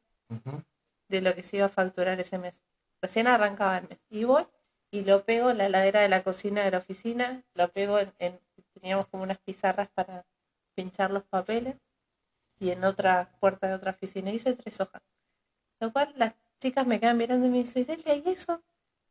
de 1.10 1.22
lo 1.22 1.36
que 1.36 1.44
se 1.44 1.58
iba 1.58 1.66
a 1.68 1.70
facturar 1.70 2.20
ese 2.20 2.38
mes. 2.38 2.64
Recién 3.02 3.28
arrancaba 3.28 3.78
el 3.78 3.88
mes. 3.90 4.00
Y 4.10 4.24
voy 4.24 4.46
y 4.92 5.04
lo 5.04 5.24
pego 5.26 5.52
en 5.52 5.58
la 5.60 5.68
heladera 5.68 6.02
de 6.02 6.10
la 6.10 6.24
cocina 6.24 6.64
de 6.64 6.72
la 6.72 6.80
oficina, 6.80 7.44
lo 7.54 7.72
pego 7.72 8.00
en, 8.00 8.14
en- 8.20 8.40
teníamos 8.74 9.06
como 9.08 9.24
unas 9.24 9.38
pizarras 9.40 9.90
para 9.90 10.26
pinchar 10.76 11.12
los 11.12 11.24
papeles, 11.24 11.76
y 12.62 12.70
en 12.70 12.84
otra 12.84 13.32
puerta 13.40 13.68
de 13.68 13.74
otra 13.74 13.92
oficina 13.92 14.32
hice 14.32 14.54
tres 14.56 14.80
hojas. 14.80 15.02
Lo 15.80 15.92
cual 15.92 16.14
las 16.16 16.36
chicas 16.60 16.86
me 16.86 17.00
quedan 17.00 17.18
mirando 17.18 17.48
y 17.48 17.50
me 17.50 17.58
dicen, 17.58 17.88
Delia, 17.88 18.16
¿y 18.16 18.24
eso? 18.30 18.64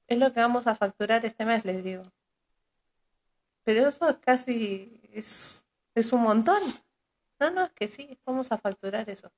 Es 0.06 0.18
lo 0.18 0.32
que 0.32 0.38
vamos 0.38 0.68
a 0.68 0.76
facturar 0.76 1.24
este 1.26 1.44
mes, 1.44 1.64
les 1.64 1.82
digo. 1.82 2.04
Pero 3.64 3.88
eso 3.88 4.08
es 4.08 4.18
casi, 4.18 5.00
es, 5.12 5.66
es 5.96 6.12
un 6.12 6.22
montón. 6.22 6.62
No, 7.40 7.50
no, 7.50 7.64
es 7.64 7.72
que 7.72 7.88
sí, 7.88 8.20
vamos 8.24 8.52
a 8.52 8.58
facturar 8.58 9.10
eso. 9.10 9.32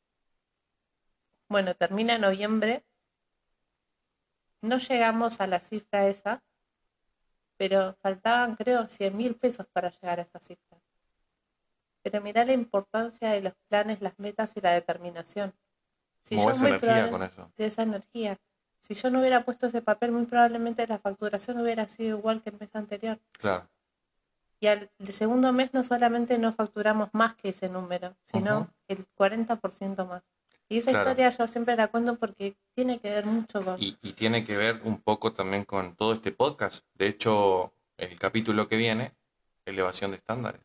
Bueno, 1.49 1.75
termina 1.75 2.19
noviembre. 2.19 2.85
No 4.61 4.77
llegamos 4.79 5.41
a 5.41 5.47
la 5.47 5.59
cifra 5.59 6.07
esa, 6.09 6.43
pero 7.57 7.97
faltaban, 8.03 8.57
creo, 8.57 8.89
100 8.89 9.17
mil 9.17 9.37
pesos 9.37 9.67
para 9.73 9.91
llegar 9.91 10.21
a 10.21 10.23
esa 10.25 10.39
cifra. 10.39 10.72
Pero 12.03 12.21
mirá 12.21 12.45
la 12.45 12.53
importancia 12.53 13.31
de 13.31 13.41
los 13.43 13.55
planes, 13.69 14.01
las 14.01 14.19
metas 14.19 14.57
y 14.57 14.61
la 14.61 14.73
determinación. 14.73 15.55
Si 16.25 16.37
Movés 16.37 16.59
muy 16.61 16.69
energía 16.71 17.11
con 17.11 17.23
eso. 17.23 17.53
de 17.57 17.67
esa 17.67 17.83
energía. 17.83 18.39
Si 18.81 18.95
yo 18.95 19.11
no 19.11 19.21
hubiera 19.21 19.45
puesto 19.45 19.67
ese 19.67 19.83
papel, 19.83 20.11
muy 20.13 20.25
probablemente 20.27 20.87
la 20.87 20.99
facturación 20.99 21.61
hubiera 21.61 21.87
sido 21.89 22.19
igual 22.19 22.43
que 22.43 22.51
el 22.51 22.59
mes 22.59 22.71
anterior. 22.75 23.21
Claro. 23.33 23.69
Y 24.61 24.67
al 24.69 24.91
el 24.99 25.13
segundo 25.13 25.53
mes 25.53 25.73
no 25.75 25.83
solamente 25.83 26.39
no 26.39 26.53
facturamos 26.53 27.09
más 27.13 27.35
que 27.35 27.49
ese 27.51 27.69
número, 27.69 28.17
sino 28.25 28.73
el 28.89 29.07
40% 29.17 30.07
más. 30.07 30.23
Y 30.69 30.79
esa 30.79 30.91
Claro. 30.91 31.11
historia 31.11 31.31
yo 31.31 31.49
siempre 31.49 31.77
la 31.77 31.89
cuento 31.89 32.17
porque 32.17 32.57
tiene 32.75 32.99
que 33.01 33.11
ver 33.11 33.27
mucho 33.27 33.63
con... 33.63 33.83
Y, 33.83 33.99
y 34.03 34.13
tiene 34.13 34.45
que 34.45 34.57
ver 34.57 34.81
un 34.85 35.01
poco 35.01 35.33
también 35.33 35.65
con 35.65 35.95
todo 35.97 36.15
este 36.15 36.33
podcast. 36.33 36.87
De 36.95 37.09
hecho, 37.09 37.75
el 37.99 38.19
capítulo 38.19 38.69
que 38.69 38.77
viene, 38.77 39.13
elevación 39.67 40.13
de 40.13 40.17
estándares. 40.19 40.63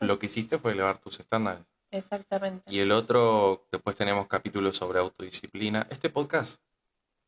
Lo 0.00 0.18
que 0.18 0.26
hiciste 0.26 0.58
fue 0.58 0.72
elevar 0.72 0.98
tus 0.98 1.20
estándares. 1.20 1.64
exactamente. 1.90 2.62
Y 2.72 2.80
el 2.80 2.92
otro, 2.92 3.66
después 3.70 3.96
tenemos 3.96 4.26
capítulos 4.26 4.76
sobre 4.76 4.98
autodisciplina. 4.98 5.86
Este 5.90 6.10
podcast 6.10 6.62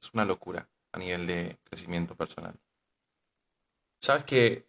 es 0.00 0.11
una 0.12 0.25
locura 0.25 0.68
a 0.92 0.99
nivel 0.99 1.26
de 1.26 1.58
crecimiento 1.64 2.14
personal. 2.14 2.54
¿Sabes 4.00 4.25
qué 4.25 4.66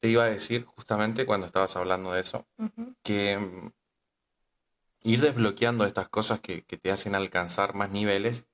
te 0.00 0.08
iba 0.08 0.24
a 0.24 0.30
decir 0.30 0.64
justamente 0.64 1.26
cuando 1.26 1.46
estabas 1.46 1.76
hablando 1.76 2.12
de 2.12 2.20
eso? 2.20 2.46
Que 3.02 3.38
mm, 3.38 3.72
ir 5.02 5.20
desbloqueando 5.20 5.84
estas 5.84 6.08
cosas 6.08 6.40
que, 6.40 6.62
que 6.62 6.76
te 6.76 6.90
hacen 6.90 7.14
alcanzar 7.14 7.74
más 7.74 7.90
niveles 7.90 8.46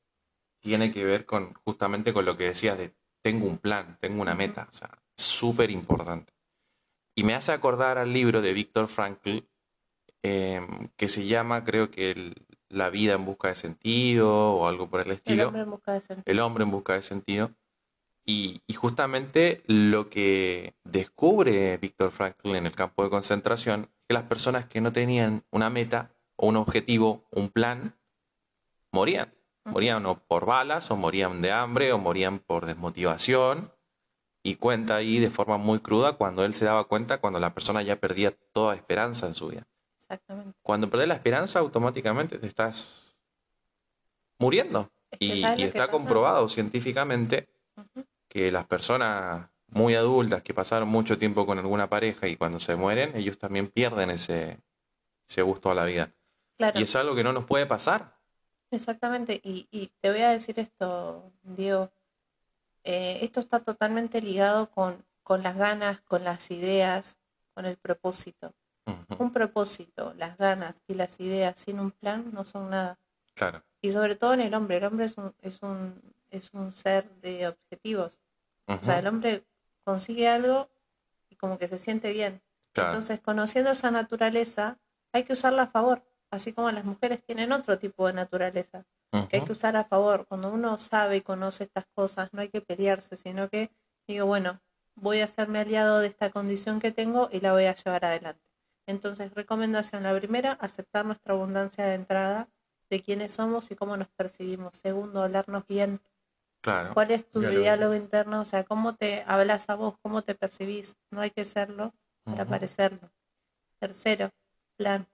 tiene 0.61 0.93
que 0.93 1.05
ver 1.05 1.27
con 1.27 1.55
justamente 1.65 2.12
con 2.12 2.25
lo 2.25 2.37
que 2.37 2.45
decías 2.45 2.79
de 2.79 2.95
tengo 3.21 3.47
un 3.47 3.59
plan, 3.59 3.99
tengo 4.01 4.21
una 4.21 4.35
meta, 4.35 4.69
o 4.71 4.75
sea, 4.75 4.91
súper 5.17 5.71
importante. 5.71 6.33
Y 7.14 7.25
me 7.25 7.35
hace 7.35 7.52
acordar 7.52 7.99
al 7.99 8.12
libro 8.12 8.40
de 8.42 8.52
Víctor 8.52 8.88
Frankl 8.88 9.38
em, 10.23 10.88
que 10.97 11.09
se 11.09 11.26
llama, 11.26 11.64
creo 11.64 11.90
que 11.90 12.11
el- 12.12 12.35
La 12.75 12.88
vida 12.88 13.12
en 13.14 13.26
busca 13.26 13.49
de 13.49 13.54
sentido 13.54 14.54
o 14.54 14.66
algo 14.66 14.88
por 14.88 15.00
el 15.00 15.09
El 15.09 15.12
estilo. 15.16 15.49
hombre 15.49 15.61
en 15.62 15.71
busca 15.71 15.92
de 15.92 16.00
sentido. 16.00 16.23
El 16.33 16.40
hombre 16.40 16.64
en 16.64 16.71
busca 16.71 16.95
de 16.95 17.02
sentido. 17.02 17.50
Y, 18.25 18.62
y 18.66 18.73
justamente 18.75 19.62
lo 19.66 20.09
que 20.09 20.73
descubre 20.85 21.76
Víctor 21.76 22.12
Frankl 22.12 22.54
en 22.54 22.64
el 22.64 22.73
campo 22.75 23.04
de 23.04 23.11
concentración 23.11 23.83
es 23.83 23.88
que 24.09 24.14
las 24.14 24.23
personas 24.23 24.64
que 24.66 24.81
no 24.81 24.90
tenían 24.90 25.45
una 25.50 25.69
meta 25.69 26.12
o 26.37 26.47
un 26.47 26.57
objetivo, 26.57 27.25
un 27.31 27.50
plan, 27.50 27.95
morían. 28.90 29.35
Morían 29.64 30.07
o 30.07 30.19
por 30.19 30.47
balas, 30.47 30.90
o 30.90 30.97
morían 30.97 31.42
de 31.42 31.52
hambre, 31.52 31.92
o 31.92 31.99
morían 31.99 32.38
por 32.38 32.64
desmotivación. 32.64 33.71
Y 34.43 34.57
cuenta 34.57 34.97
ahí 34.97 35.19
de 35.19 35.31
forma 35.31 35.57
muy 35.57 35.81
cruda 35.81 36.15
cuando 36.15 36.45
él 36.45 36.55
se 36.55 36.65
daba 36.65 36.85
cuenta 36.85 37.19
cuando 37.19 37.39
la 37.39 37.55
persona 37.55 37.83
ya 37.83 37.97
perdía 37.97 38.33
toda 38.53 38.75
esperanza 38.75 39.27
en 39.27 39.35
su 39.35 39.49
vida. 39.49 39.67
Exactamente. 40.01 40.59
Cuando 40.63 40.91
perdés 40.91 41.09
la 41.09 41.15
esperanza, 41.15 41.61
automáticamente 41.61 42.39
te 42.39 42.47
estás 42.47 43.17
muriendo. 44.39 44.91
Es 45.11 45.19
que 45.19 45.25
Y, 45.27 45.41
¿sabes 45.41 45.59
y 45.59 45.63
lo 45.63 45.73
que 45.73 45.79
está 45.79 45.91
comprobado 45.91 46.49
científicamente 46.49 47.49
que 48.29 48.51
las 48.51 48.67
personas 48.67 49.49
muy 49.69 49.95
adultas 49.95 50.43
que 50.43 50.55
pasaron 50.55 50.89
mucho 50.89 51.19
tiempo 51.19 51.47
con 51.47 51.59
alguna 51.59 51.89
pareja 51.89 52.29
y 52.29 52.37
cuando 52.37 52.59
se 52.59 52.77
mueren, 52.77 53.17
ellos 53.17 53.39
también 53.39 53.69
pierden 53.69 54.11
ese, 54.11 54.59
ese 55.29 55.43
gusto 55.43 55.71
a 55.71 55.75
la 55.75 55.85
vida. 55.85 56.13
Claro. 56.59 56.79
Y 56.79 56.83
es 56.83 56.97
algo 56.97 57.15
que 57.15 57.25
no 57.25 57.33
nos 57.33 57.45
puede 57.45 57.67
pasar. 57.67 58.19
Exactamente, 58.71 59.41
y, 59.45 59.69
y 59.71 59.89
te 60.01 60.11
voy 60.11 60.23
a 60.23 60.31
decir 60.31 60.59
esto, 60.59 61.31
Diego, 61.43 61.91
eh, 62.85 63.19
esto 63.23 63.41
está 63.41 63.61
totalmente 63.61 64.21
ligado 64.21 64.71
con, 64.71 65.05
con 65.23 65.43
las 65.43 65.57
ganas, 65.57 66.01
con 66.01 66.25
las 66.25 66.51
ideas, 66.51 67.19
con 67.55 67.67
el 67.67 67.77
propósito. 67.77 68.55
Un 69.19 69.33
propósito, 69.33 70.12
las 70.17 70.37
ganas 70.37 70.75
y 70.89 70.95
las 70.95 71.21
ideas 71.21 71.55
sin 71.57 71.79
un 71.79 71.93
plan 71.93 72.31
no 72.33 72.45
son 72.45 72.71
nada. 72.71 72.99
Claro. 73.35 73.62
Y 73.81 73.93
sobre 73.93 74.17
todo 74.17 74.35
en 74.35 74.41
el 74.41 74.55
hombre, 74.55 74.79
el 74.79 74.85
hombre 74.85 75.07
es 75.07 75.17
un, 75.17 75.33
es 75.41 75.62
un, 75.62 76.03
es 76.31 76.51
un 76.53 76.73
ser 76.73 77.09
de 77.21 77.49
objetivos. 77.49 78.21
O 78.67 78.83
sea, 78.83 78.99
el 78.99 79.07
hombre 79.07 79.45
consigue 79.85 80.29
algo 80.29 80.69
y 81.29 81.37
como 81.37 81.59
que 81.59 81.69
se 81.69 81.79
siente 81.79 82.12
bien. 82.12 82.41
Claro. 82.73 82.91
Entonces, 82.91 83.21
conociendo 83.21 83.71
esa 83.71 83.91
naturaleza, 83.91 84.79
hay 85.12 85.25
que 85.25 85.35
usarla 85.35 85.65
a 85.65 85.67
favor, 85.67 86.03
así 86.31 86.53
como 86.53 86.71
las 86.73 86.85
mujeres 86.85 87.23
tienen 87.23 87.53
otro 87.53 87.79
tipo 87.79 88.07
de 88.07 88.15
naturaleza. 88.15 88.85
Que 89.28 89.37
hay 89.37 89.45
que 89.45 89.52
usar 89.52 89.76
a 89.76 89.85
favor. 89.85 90.26
Cuando 90.26 90.50
uno 90.50 90.78
sabe 90.78 91.16
y 91.19 91.21
conoce 91.21 91.64
estas 91.64 91.85
cosas, 91.95 92.33
no 92.33 92.40
hay 92.40 92.49
que 92.49 92.61
pelearse, 92.61 93.16
sino 93.16 93.49
que 93.49 93.71
digo, 94.09 94.26
bueno, 94.26 94.61
voy 94.95 95.21
a 95.21 95.26
hacerme 95.26 95.61
aliado 95.61 96.00
de 96.00 96.07
esta 96.09 96.31
condición 96.31 96.81
que 96.81 96.92
tengo 96.92 97.28
y 97.31 97.40
la 97.40 97.52
voy 97.52 97.66
a 97.66 97.75
llevar 97.75 98.04
adelante. 98.04 98.42
Entonces, 98.87 99.33
recomendación, 99.35 100.02
la 100.02 100.14
primera, 100.19 100.52
aceptar 100.52 101.04
nuestra 101.04 101.35
abundancia 101.35 101.85
de 101.85 101.95
entrada, 101.95 102.49
de 102.90 103.02
quiénes 103.02 103.33
somos 103.33 103.71
y 103.71 103.76
cómo 103.76 103.97
nos 103.97 104.09
percibimos. 104.09 104.76
Segundo, 104.76 105.23
hablarnos 105.23 105.66
bien. 105.66 106.00
Claro. 106.61 106.92
¿Cuál 106.95 107.11
es 107.11 107.28
tu 107.31 107.40
Claro. 107.40 107.59
diálogo 107.59 107.95
interno? 107.95 108.40
O 108.40 108.45
sea, 108.45 108.64
cómo 108.64 108.95
te 108.95 109.25
hablas 109.26 109.69
a 109.69 109.76
vos, 109.76 109.95
cómo 110.02 110.23
te 110.23 110.35
percibís. 110.35 110.97
No 111.11 111.21
hay 111.21 111.31
que 111.31 111.45
serlo 111.45 111.95
para 112.25 112.45
parecerlo. 112.45 113.11
Tercero, 113.78 114.31
plan, 114.76 115.07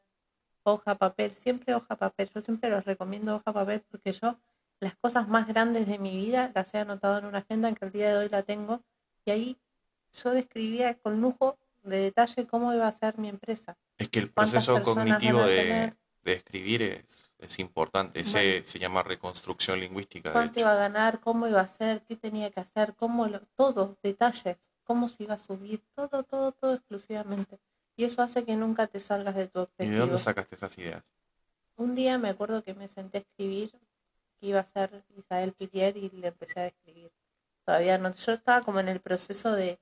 hoja, 0.73 0.97
papel, 0.97 1.33
siempre 1.35 1.75
hoja, 1.75 1.97
papel. 1.97 2.31
Yo 2.35 2.41
siempre 2.41 2.71
los 2.71 2.85
recomiendo 2.85 3.37
hoja, 3.37 3.53
papel 3.53 3.83
porque 3.91 4.13
yo 4.13 4.39
las 4.81 4.95
cosas 4.97 5.29
más 5.29 5.47
grandes 5.49 5.87
de 5.87 5.99
mi 5.99 6.17
vida 6.17 6.53
las 6.55 6.73
he 6.75 6.79
anotado 6.79 7.19
en 7.19 7.25
una 7.25 7.39
agenda 7.39 7.73
que 7.73 7.85
el 7.85 7.93
día 7.93 8.11
de 8.11 8.17
hoy 8.19 8.29
la 8.29 8.43
tengo 8.43 8.83
y 9.25 9.31
ahí 9.31 9.59
yo 10.23 10.31
describía 10.31 10.95
con 10.99 11.21
lujo 11.21 11.59
de 11.83 11.99
detalle 11.99 12.47
cómo 12.47 12.73
iba 12.73 12.87
a 12.87 12.93
ser 12.93 13.19
mi 13.19 13.29
empresa. 13.29 13.77
Es 13.97 14.09
que 14.09 14.21
el 14.21 14.33
¿Cuántas 14.33 14.67
proceso 14.67 14.83
cognitivo 14.85 15.43
de, 15.43 15.95
de 16.23 16.33
escribir 16.33 16.83
es, 16.83 17.33
es 17.39 17.59
importante. 17.59 18.21
Ese 18.21 18.53
Bueno. 18.53 18.67
se 18.67 18.79
llama 18.79 19.03
reconstrucción 19.03 19.81
lingüística, 19.81 20.33
cuánto 20.33 20.61
iba 20.61 20.73
a 20.73 20.77
ganar, 20.77 21.21
cómo 21.21 21.47
iba 21.47 21.61
a 21.61 21.67
ser, 21.67 22.03
qué 22.03 22.17
tenía 22.17 22.51
que 22.51 22.61
hacer, 22.61 22.95
cómo 22.95 23.27
lo, 23.27 23.41
todo, 23.57 23.99
detalles, 24.03 24.57
cómo 24.85 25.09
se 25.09 25.25
iba 25.25 25.35
a 25.35 25.39
subir, 25.39 25.83
todo, 25.95 26.23
todo, 26.25 26.53
todo 26.53 26.75
exclusivamente. 26.75 27.59
Y 27.99 28.05
eso 28.05 28.23
hace 28.23 28.45
que 28.45 28.57
nunca 28.57 28.87
te 28.87 29.01
salgas 29.01 29.35
de 29.35 29.49
tu 29.49 29.59
¿Y 29.59 29.65
objetivo. 29.65 29.93
de 29.93 29.99
dónde 29.99 30.19
sacaste 30.19 30.55
esas 30.55 30.79
ideas? 30.79 31.05
Un 31.77 31.95
día 31.95 32.17
me 32.17 32.29
acuerdo 32.29 32.63
que 32.63 32.75
me 32.75 32.89
senté 32.89 33.19
a 33.19 33.21
escribir 33.23 33.71
que 34.41 34.47
iba 34.47 34.61
a 34.61 34.65
ser 34.65 35.05
Isabel 35.17 35.53
Pilier 35.53 35.97
y 35.97 36.09
le 36.11 36.29
empecé 36.29 36.61
a 36.61 36.67
escribir. 36.69 37.11
Todavía 37.67 37.99
no, 37.99 38.13
yo 38.13 38.33
estaba 38.33 38.63
como 38.63 38.81
en 38.81 38.89
el 38.89 39.01
proceso 39.01 39.53
de, 39.53 39.81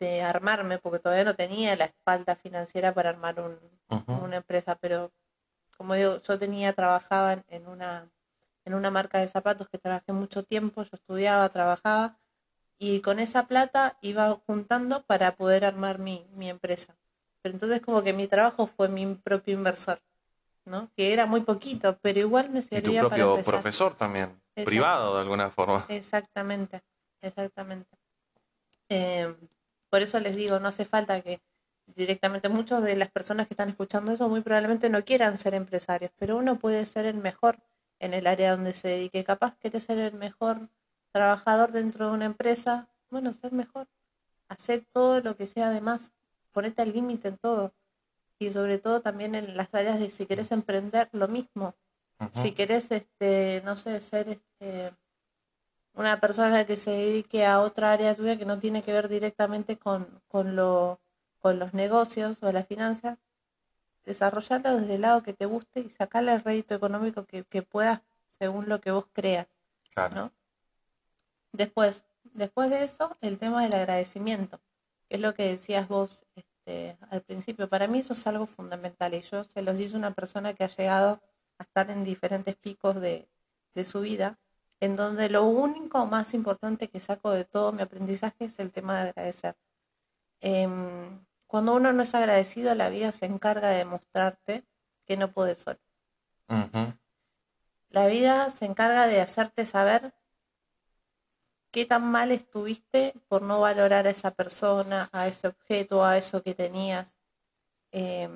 de 0.00 0.22
armarme, 0.22 0.78
porque 0.78 0.98
todavía 0.98 1.24
no 1.24 1.36
tenía 1.36 1.76
la 1.76 1.86
espalda 1.86 2.36
financiera 2.36 2.94
para 2.94 3.10
armar 3.10 3.40
un, 3.40 3.58
una 4.20 4.36
empresa, 4.38 4.76
pero 4.76 5.12
como 5.76 5.94
digo, 5.94 6.20
yo 6.22 6.38
tenía, 6.38 6.72
trabajaba 6.74 7.34
en- 7.34 7.44
en 7.48 7.66
una, 7.68 8.10
en 8.64 8.74
una 8.74 8.90
marca 8.90 9.18
de 9.20 9.28
zapatos 9.28 9.68
que 9.68 9.78
trabajé 9.78 10.12
mucho 10.12 10.44
tiempo, 10.44 10.82
yo 10.84 10.90
estudiaba, 10.94 11.48
trabajaba, 11.50 12.18
y 12.78 13.00
con 13.02 13.18
esa 13.20 13.46
plata 13.48 13.98
iba 14.02 14.30
juntando 14.46 15.04
para 15.06 15.36
poder 15.36 15.64
armar 15.64 15.98
mi, 15.98 16.26
mi 16.32 16.50
empresa. 16.50 16.96
Pero 17.42 17.54
entonces 17.54 17.80
como 17.80 18.02
que 18.02 18.12
mi 18.12 18.28
trabajo 18.28 18.66
fue 18.66 18.88
mi 18.88 19.14
propio 19.16 19.54
inversor, 19.54 20.00
¿no? 20.64 20.90
Que 20.96 21.12
era 21.12 21.26
muy 21.26 21.40
poquito, 21.40 21.98
pero 22.00 22.20
igual 22.20 22.50
me 22.50 22.60
Y 22.60 22.62
tu 22.62 22.68
servía 22.68 23.02
para 23.02 23.08
propio 23.16 23.30
empezar. 23.32 23.54
profesor 23.54 23.94
también, 23.94 24.40
privado 24.64 25.16
de 25.16 25.20
alguna 25.22 25.50
forma. 25.50 25.84
Exactamente, 25.88 26.82
exactamente. 27.20 27.90
Eh, 28.88 29.34
por 29.90 30.02
eso 30.02 30.20
les 30.20 30.36
digo, 30.36 30.60
no 30.60 30.68
hace 30.68 30.84
falta 30.84 31.20
que 31.20 31.40
directamente 31.86 32.48
muchos 32.48 32.82
de 32.82 32.96
las 32.96 33.10
personas 33.10 33.46
que 33.48 33.54
están 33.54 33.68
escuchando 33.68 34.12
eso 34.12 34.28
muy 34.28 34.40
probablemente 34.40 34.88
no 34.88 35.04
quieran 35.04 35.36
ser 35.38 35.54
empresarios, 35.54 36.12
pero 36.16 36.36
uno 36.36 36.58
puede 36.58 36.86
ser 36.86 37.06
el 37.06 37.16
mejor 37.16 37.58
en 37.98 38.14
el 38.14 38.26
área 38.26 38.52
donde 38.52 38.74
se 38.74 38.88
dedique. 38.88 39.24
Capaz 39.24 39.56
querés 39.58 39.84
ser 39.84 39.98
el 39.98 40.14
mejor 40.14 40.68
trabajador 41.12 41.72
dentro 41.72 42.06
de 42.06 42.12
una 42.12 42.24
empresa, 42.24 42.88
bueno, 43.10 43.34
ser 43.34 43.52
mejor. 43.52 43.88
Hacer 44.48 44.84
todo 44.92 45.20
lo 45.20 45.36
que 45.36 45.46
sea 45.46 45.70
de 45.70 45.80
más, 45.80 46.12
ponete 46.52 46.82
al 46.82 46.92
límite 46.92 47.28
en 47.28 47.38
todo. 47.38 47.72
Y 48.38 48.50
sobre 48.50 48.78
todo 48.78 49.00
también 49.00 49.34
en 49.34 49.56
las 49.56 49.72
áreas 49.74 50.00
de 50.00 50.10
si 50.10 50.26
querés 50.26 50.52
emprender, 50.52 51.08
lo 51.12 51.28
mismo 51.28 51.74
si 52.30 52.52
querés, 52.52 52.90
este, 52.92 53.62
no 53.64 53.74
sé, 53.74 54.00
ser 54.00 54.28
este, 54.28 54.94
una 55.94 56.20
persona 56.20 56.64
que 56.64 56.76
se 56.76 56.92
dedique 56.92 57.44
a 57.44 57.60
otra 57.60 57.92
área 57.92 58.14
tuya 58.14 58.38
que 58.38 58.44
no 58.44 58.58
tiene 58.58 58.82
que 58.82 58.92
ver 58.92 59.08
directamente 59.08 59.76
con, 59.76 60.22
con, 60.28 60.54
lo, 60.54 61.00
con 61.40 61.58
los 61.58 61.74
negocios 61.74 62.42
o 62.42 62.52
las 62.52 62.66
finanzas, 62.66 63.18
desarrollarlo 64.04 64.76
desde 64.76 64.94
el 64.94 65.00
lado 65.00 65.22
que 65.22 65.32
te 65.32 65.46
guste 65.46 65.80
y 65.80 65.90
sacarle 65.90 66.32
el 66.32 66.40
rédito 66.42 66.74
económico 66.74 67.24
que, 67.24 67.44
que 67.44 67.62
puedas 67.62 68.00
según 68.30 68.68
lo 68.68 68.80
que 68.80 68.92
vos 68.92 69.06
creas, 69.12 69.48
Claro. 69.92 70.14
¿no? 70.14 70.32
Después, 71.52 72.04
después 72.34 72.70
de 72.70 72.82
eso, 72.84 73.16
el 73.20 73.38
tema 73.38 73.62
del 73.62 73.74
agradecimiento, 73.74 74.58
que 75.08 75.16
es 75.16 75.20
lo 75.20 75.34
que 75.34 75.44
decías 75.48 75.88
vos 75.88 76.26
este, 76.34 76.96
al 77.10 77.22
principio. 77.22 77.68
Para 77.68 77.86
mí 77.86 78.00
eso 78.00 78.12
es 78.14 78.26
algo 78.26 78.46
fundamental 78.46 79.14
y 79.14 79.22
yo 79.22 79.44
se 79.44 79.62
los 79.62 79.78
hice 79.78 79.96
a 79.96 79.98
una 79.98 80.14
persona 80.14 80.54
que 80.54 80.64
ha 80.64 80.68
llegado 80.68 81.20
a 81.58 81.64
estar 81.64 81.90
en 81.90 82.04
diferentes 82.04 82.56
picos 82.56 83.00
de, 83.00 83.28
de 83.74 83.84
su 83.84 84.00
vida, 84.00 84.38
en 84.80 84.96
donde 84.96 85.28
lo 85.28 85.44
único 85.44 86.06
más 86.06 86.34
importante 86.34 86.88
que 86.88 87.00
saco 87.00 87.30
de 87.30 87.44
todo 87.44 87.72
mi 87.72 87.82
aprendizaje 87.82 88.46
es 88.46 88.58
el 88.58 88.72
tema 88.72 89.02
de 89.02 89.10
agradecer. 89.10 89.56
Em, 90.40 91.24
cuando 91.46 91.74
uno 91.74 91.92
no 91.92 92.02
es 92.02 92.14
agradecido, 92.14 92.74
la 92.74 92.88
vida 92.88 93.12
se 93.12 93.26
encarga 93.26 93.68
de 93.68 93.84
mostrarte 93.84 94.64
que 95.06 95.16
no 95.16 95.30
puedes 95.30 95.58
solo. 95.58 95.78
La 97.90 98.06
vida 98.06 98.50
se 98.50 98.64
encarga 98.64 99.06
de 99.06 99.20
hacerte 99.20 99.66
saber 99.66 100.14
qué 101.72 101.86
tan 101.86 102.04
mal 102.04 102.30
estuviste 102.30 103.14
por 103.28 103.42
no 103.42 103.60
valorar 103.60 104.06
a 104.06 104.10
esa 104.10 104.30
persona, 104.32 105.08
a 105.12 105.26
ese 105.26 105.48
objeto, 105.48 106.04
a 106.04 106.18
eso 106.18 106.42
que 106.42 106.54
tenías. 106.54 107.16
Eh, 107.92 108.28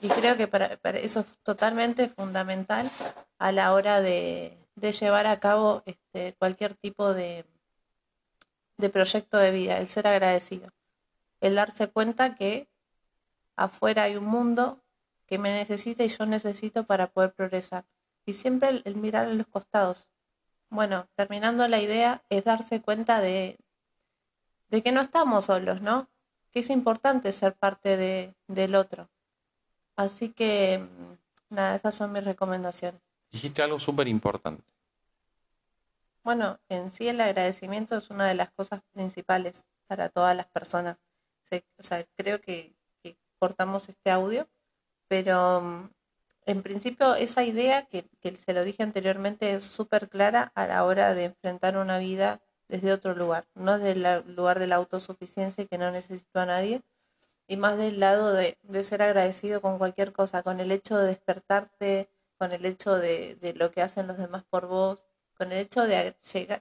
y 0.00 0.08
creo 0.08 0.36
que 0.36 0.48
para, 0.48 0.66
eso 0.98 1.20
es 1.20 1.26
totalmente 1.42 2.08
fundamental 2.08 2.90
a 3.38 3.52
la 3.52 3.72
hora 3.72 4.02
de, 4.02 4.58
llevar 4.76 5.26
a 5.26 5.40
cabo 5.40 5.82
este, 5.86 6.34
cualquier 6.34 6.76
tipo 6.76 7.14
de, 7.14 7.46
de 8.76 8.90
proyecto 8.90 9.38
de 9.38 9.50
vida, 9.52 9.78
el 9.78 9.88
ser 9.88 10.06
agradecido, 10.08 10.70
el 11.40 11.54
darse 11.54 11.88
cuenta 11.88 12.34
que 12.34 12.68
afuera 13.56 14.02
hay 14.02 14.16
un 14.16 14.26
mundo 14.26 14.82
que 15.26 15.38
me 15.38 15.52
necesita 15.52 16.04
y 16.04 16.08
yo 16.08 16.26
necesito 16.26 16.84
para 16.84 17.06
poder 17.06 17.32
progresar. 17.32 17.84
Y 18.26 18.32
siempre 18.32 18.82
el 18.84 18.96
mirar 18.96 19.26
a 19.26 19.34
los 19.34 19.46
costados. 19.46 20.08
Bueno, 20.70 21.06
terminando 21.14 21.68
la 21.68 21.80
idea 21.80 22.22
es 22.30 22.44
darse 22.44 22.80
cuenta 22.80 23.20
de, 23.20 23.58
de 24.68 24.82
que 24.82 24.92
no 24.92 25.00
estamos 25.00 25.46
solos, 25.46 25.80
¿no? 25.80 26.08
Que 26.50 26.60
es 26.60 26.70
importante 26.70 27.32
ser 27.32 27.54
parte 27.54 27.96
de, 27.96 28.34
del 28.48 28.74
otro. 28.74 29.08
Así 29.96 30.30
que, 30.30 30.84
nada, 31.50 31.76
esas 31.76 31.94
son 31.94 32.12
mis 32.12 32.24
recomendaciones. 32.24 33.00
Dijiste 33.30 33.62
algo 33.62 33.78
súper 33.78 34.08
importante. 34.08 34.64
Bueno, 36.24 36.58
en 36.68 36.90
sí 36.90 37.08
el 37.08 37.20
agradecimiento 37.20 37.96
es 37.96 38.10
una 38.10 38.26
de 38.26 38.34
las 38.34 38.50
cosas 38.50 38.80
principales 38.92 39.66
para 39.86 40.08
todas 40.08 40.34
las 40.34 40.46
personas. 40.46 40.96
O 41.78 41.82
sea, 41.82 42.04
creo 42.16 42.40
que, 42.40 42.74
que 43.02 43.16
cortamos 43.38 43.88
este 43.88 44.10
audio, 44.10 44.48
pero 45.06 45.90
en 46.46 46.62
principio 46.62 47.14
esa 47.14 47.44
idea 47.44 47.86
que, 47.86 48.08
que 48.20 48.34
se 48.34 48.52
lo 48.52 48.64
dije 48.64 48.82
anteriormente 48.82 49.54
es 49.54 49.64
súper 49.64 50.08
clara 50.08 50.52
a 50.54 50.66
la 50.66 50.84
hora 50.84 51.14
de 51.14 51.24
enfrentar 51.24 51.76
una 51.76 51.98
vida 51.98 52.40
desde 52.68 52.92
otro 52.92 53.14
lugar, 53.14 53.46
no 53.54 53.78
desde 53.78 53.92
el 53.92 54.34
lugar 54.36 54.58
de 54.58 54.66
la 54.66 54.76
autosuficiencia 54.76 55.66
que 55.66 55.78
no 55.78 55.90
necesito 55.90 56.40
a 56.40 56.46
nadie, 56.46 56.82
y 57.46 57.56
más 57.56 57.76
del 57.76 58.00
lado 58.00 58.32
de, 58.32 58.58
de 58.62 58.84
ser 58.84 59.02
agradecido 59.02 59.60
con 59.60 59.78
cualquier 59.78 60.12
cosa, 60.12 60.42
con 60.42 60.60
el 60.60 60.72
hecho 60.72 60.96
de 60.98 61.06
despertarte, 61.08 62.08
con 62.38 62.52
el 62.52 62.64
hecho 62.64 62.96
de, 62.96 63.36
de 63.36 63.52
lo 63.54 63.70
que 63.70 63.82
hacen 63.82 64.06
los 64.06 64.18
demás 64.18 64.44
por 64.44 64.66
vos, 64.66 65.04
con 65.36 65.52
el 65.52 65.58
hecho 65.58 65.86
de 65.86 66.14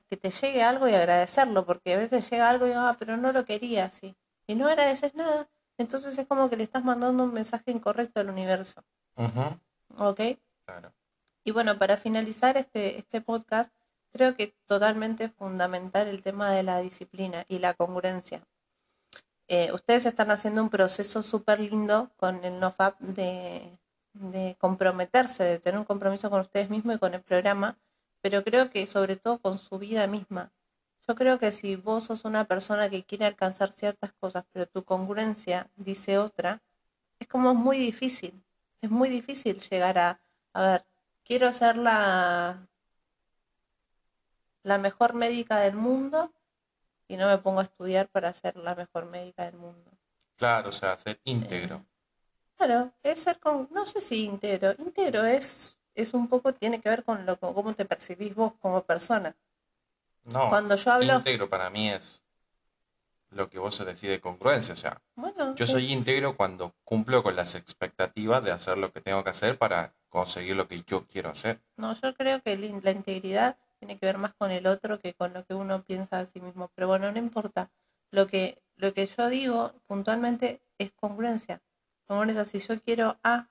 que 0.09 0.17
te 0.17 0.29
llegue 0.31 0.63
algo 0.63 0.87
y 0.87 0.93
agradecerlo, 0.93 1.65
porque 1.65 1.93
a 1.93 1.97
veces 1.97 2.29
llega 2.29 2.49
algo 2.49 2.65
y 2.65 2.69
digo, 2.69 2.81
ah, 2.81 2.95
pero 2.99 3.17
no 3.17 3.31
lo 3.31 3.45
quería 3.45 3.85
así, 3.85 4.15
y 4.47 4.55
no 4.55 4.67
agradeces 4.67 5.15
nada, 5.15 5.49
entonces 5.77 6.17
es 6.17 6.27
como 6.27 6.49
que 6.49 6.57
le 6.57 6.63
estás 6.63 6.83
mandando 6.83 7.23
un 7.23 7.33
mensaje 7.33 7.71
incorrecto 7.71 8.19
al 8.19 8.29
universo. 8.29 8.83
¿Ok? 9.97 10.21
Claro. 10.65 10.93
Y 11.43 11.51
bueno, 11.51 11.77
para 11.77 11.97
finalizar 11.97 12.57
este, 12.57 12.97
este 12.97 13.21
podcast, 13.21 13.71
creo 14.11 14.35
que 14.35 14.55
totalmente 14.67 15.29
fundamental 15.29 16.07
el 16.07 16.21
tema 16.21 16.51
de 16.51 16.63
la 16.63 16.79
disciplina 16.79 17.45
y 17.49 17.59
la 17.59 17.73
congruencia. 17.73 18.41
Eh, 19.47 19.71
ustedes 19.73 20.05
están 20.05 20.31
haciendo 20.31 20.63
un 20.63 20.69
proceso 20.69 21.21
súper 21.21 21.59
lindo 21.59 22.09
con 22.17 22.43
el 22.45 22.59
NoFap 22.59 22.99
de, 22.99 23.77
de 24.13 24.55
comprometerse, 24.59 25.43
de 25.43 25.59
tener 25.59 25.79
un 25.79 25.85
compromiso 25.85 26.29
con 26.29 26.41
ustedes 26.41 26.69
mismos 26.69 26.95
y 26.95 26.99
con 26.99 27.13
el 27.13 27.21
programa, 27.21 27.77
pero 28.21 28.43
creo 28.43 28.69
que 28.69 28.87
sobre 28.87 29.17
todo 29.17 29.39
con 29.39 29.59
su 29.59 29.77
vida 29.79 30.07
misma. 30.07 30.51
Yo 31.07 31.15
creo 31.15 31.37
que 31.37 31.51
si 31.51 31.75
vos 31.75 32.05
sos 32.05 32.23
una 32.23 32.45
persona 32.45 32.89
que 32.89 33.03
quiere 33.03 33.25
alcanzar 33.25 33.73
ciertas 33.73 34.13
cosas, 34.13 34.45
pero 34.53 34.65
tu 34.67 34.83
congruencia 34.85 35.69
dice 35.75 36.17
otra, 36.17 36.61
es 37.19 37.27
como 37.27 37.51
es 37.51 37.57
muy 37.57 37.77
difícil. 37.77 38.41
Es 38.83 38.91
muy 38.91 39.07
difícil 39.07 39.61
llegar 39.61 39.97
a, 39.97 40.21
a 40.53 40.61
ver, 40.61 40.85
quiero 41.23 41.53
ser 41.53 41.77
la, 41.77 42.67
la 44.63 44.77
mejor 44.77 45.13
médica 45.13 45.57
del 45.59 45.75
mundo 45.75 46.33
y 47.07 47.15
no 47.15 47.27
me 47.27 47.37
pongo 47.37 47.61
a 47.61 47.63
estudiar 47.63 48.09
para 48.09 48.33
ser 48.33 48.57
la 48.57 48.75
mejor 48.75 49.05
médica 49.05 49.45
del 49.45 49.55
mundo. 49.55 49.89
Claro, 50.35 50.67
o 50.67 50.71
sea, 50.73 50.97
ser 50.97 51.17
íntegro. 51.23 51.77
Eh, 51.77 51.85
claro, 52.57 52.91
es 53.03 53.21
ser 53.21 53.39
con, 53.39 53.69
no 53.71 53.85
sé 53.85 54.01
si 54.01 54.25
íntegro, 54.25 54.73
íntegro 54.77 55.23
es, 55.23 55.79
es 55.95 56.13
un 56.13 56.27
poco, 56.27 56.53
tiene 56.53 56.81
que 56.81 56.89
ver 56.89 57.05
con 57.05 57.25
lo 57.25 57.37
cómo 57.39 57.73
te 57.73 57.85
percibís 57.85 58.35
vos 58.35 58.51
como 58.59 58.83
persona. 58.83 59.33
No, 60.25 60.49
Cuando 60.49 60.75
yo 60.75 60.91
hablo- 60.91 61.17
íntegro 61.19 61.49
para 61.49 61.69
mí 61.69 61.89
es 61.89 62.22
lo 63.35 63.49
que 63.49 63.59
vos 63.59 63.75
se 63.75 63.85
decide 63.85 64.21
congruencia. 64.21 64.73
O 64.73 64.77
sea, 64.77 65.01
Bueno, 65.15 65.55
yo 65.55 65.65
soy 65.65 65.91
íntegro 65.91 66.35
cuando 66.35 66.75
cumplo 66.83 67.23
con 67.23 67.35
las 67.35 67.55
expectativas 67.55 68.43
de 68.43 68.51
hacer 68.51 68.77
lo 68.77 68.91
que 68.91 69.01
tengo 69.01 69.23
que 69.23 69.29
hacer 69.31 69.57
para 69.57 69.93
conseguir 70.09 70.55
lo 70.55 70.67
que 70.67 70.83
yo 70.83 71.07
quiero 71.07 71.29
hacer. 71.29 71.59
No, 71.77 71.93
yo 71.93 72.13
creo 72.13 72.41
que 72.41 72.57
la 72.57 72.79
la 72.81 72.91
integridad 72.91 73.57
tiene 73.79 73.99
que 73.99 74.05
ver 74.05 74.17
más 74.17 74.33
con 74.33 74.51
el 74.51 74.65
otro 74.67 74.99
que 74.99 75.13
con 75.13 75.33
lo 75.33 75.45
que 75.45 75.53
uno 75.53 75.83
piensa 75.83 76.19
de 76.19 76.25
sí 76.25 76.39
mismo. 76.39 76.71
Pero 76.75 76.87
bueno, 76.87 77.11
no 77.11 77.19
importa. 77.19 77.69
Lo 78.11 78.27
que, 78.27 78.61
lo 78.75 78.93
que 78.93 79.05
yo 79.05 79.27
digo 79.29 79.73
puntualmente 79.87 80.61
es 80.77 80.91
congruencia. 80.91 81.61
Congruencia, 82.05 82.45
si 82.45 82.59
yo 82.59 82.79
quiero 82.81 83.19
A, 83.23 83.49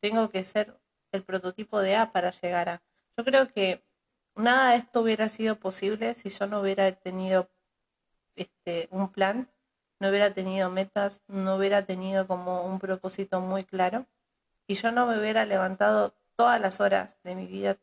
tengo 0.00 0.30
que 0.30 0.44
ser 0.44 0.78
el 1.12 1.22
prototipo 1.22 1.80
de 1.80 1.96
A 1.96 2.12
para 2.12 2.30
llegar 2.32 2.68
a. 2.68 2.82
Yo 3.16 3.24
creo 3.24 3.48
que 3.52 3.84
nada 4.34 4.72
de 4.72 4.78
esto 4.78 5.00
hubiera 5.00 5.28
sido 5.28 5.56
posible 5.56 6.14
si 6.14 6.28
yo 6.28 6.46
no 6.46 6.60
hubiera 6.60 6.90
tenido 6.92 7.50
este, 8.36 8.88
un 8.90 9.10
plan, 9.12 9.48
no 10.00 10.08
hubiera 10.08 10.34
tenido 10.34 10.70
metas, 10.70 11.22
no 11.28 11.56
hubiera 11.56 11.84
tenido 11.86 12.26
como 12.26 12.64
un 12.66 12.78
propósito 12.78 13.40
muy 13.40 13.64
claro 13.64 14.06
y 14.66 14.74
yo 14.74 14.92
no 14.92 15.06
me 15.06 15.18
hubiera 15.18 15.46
levantado 15.46 16.14
todas 16.36 16.60
las 16.60 16.80
horas 16.80 17.18
de 17.24 17.34
mi 17.34 17.46
vida 17.46 17.78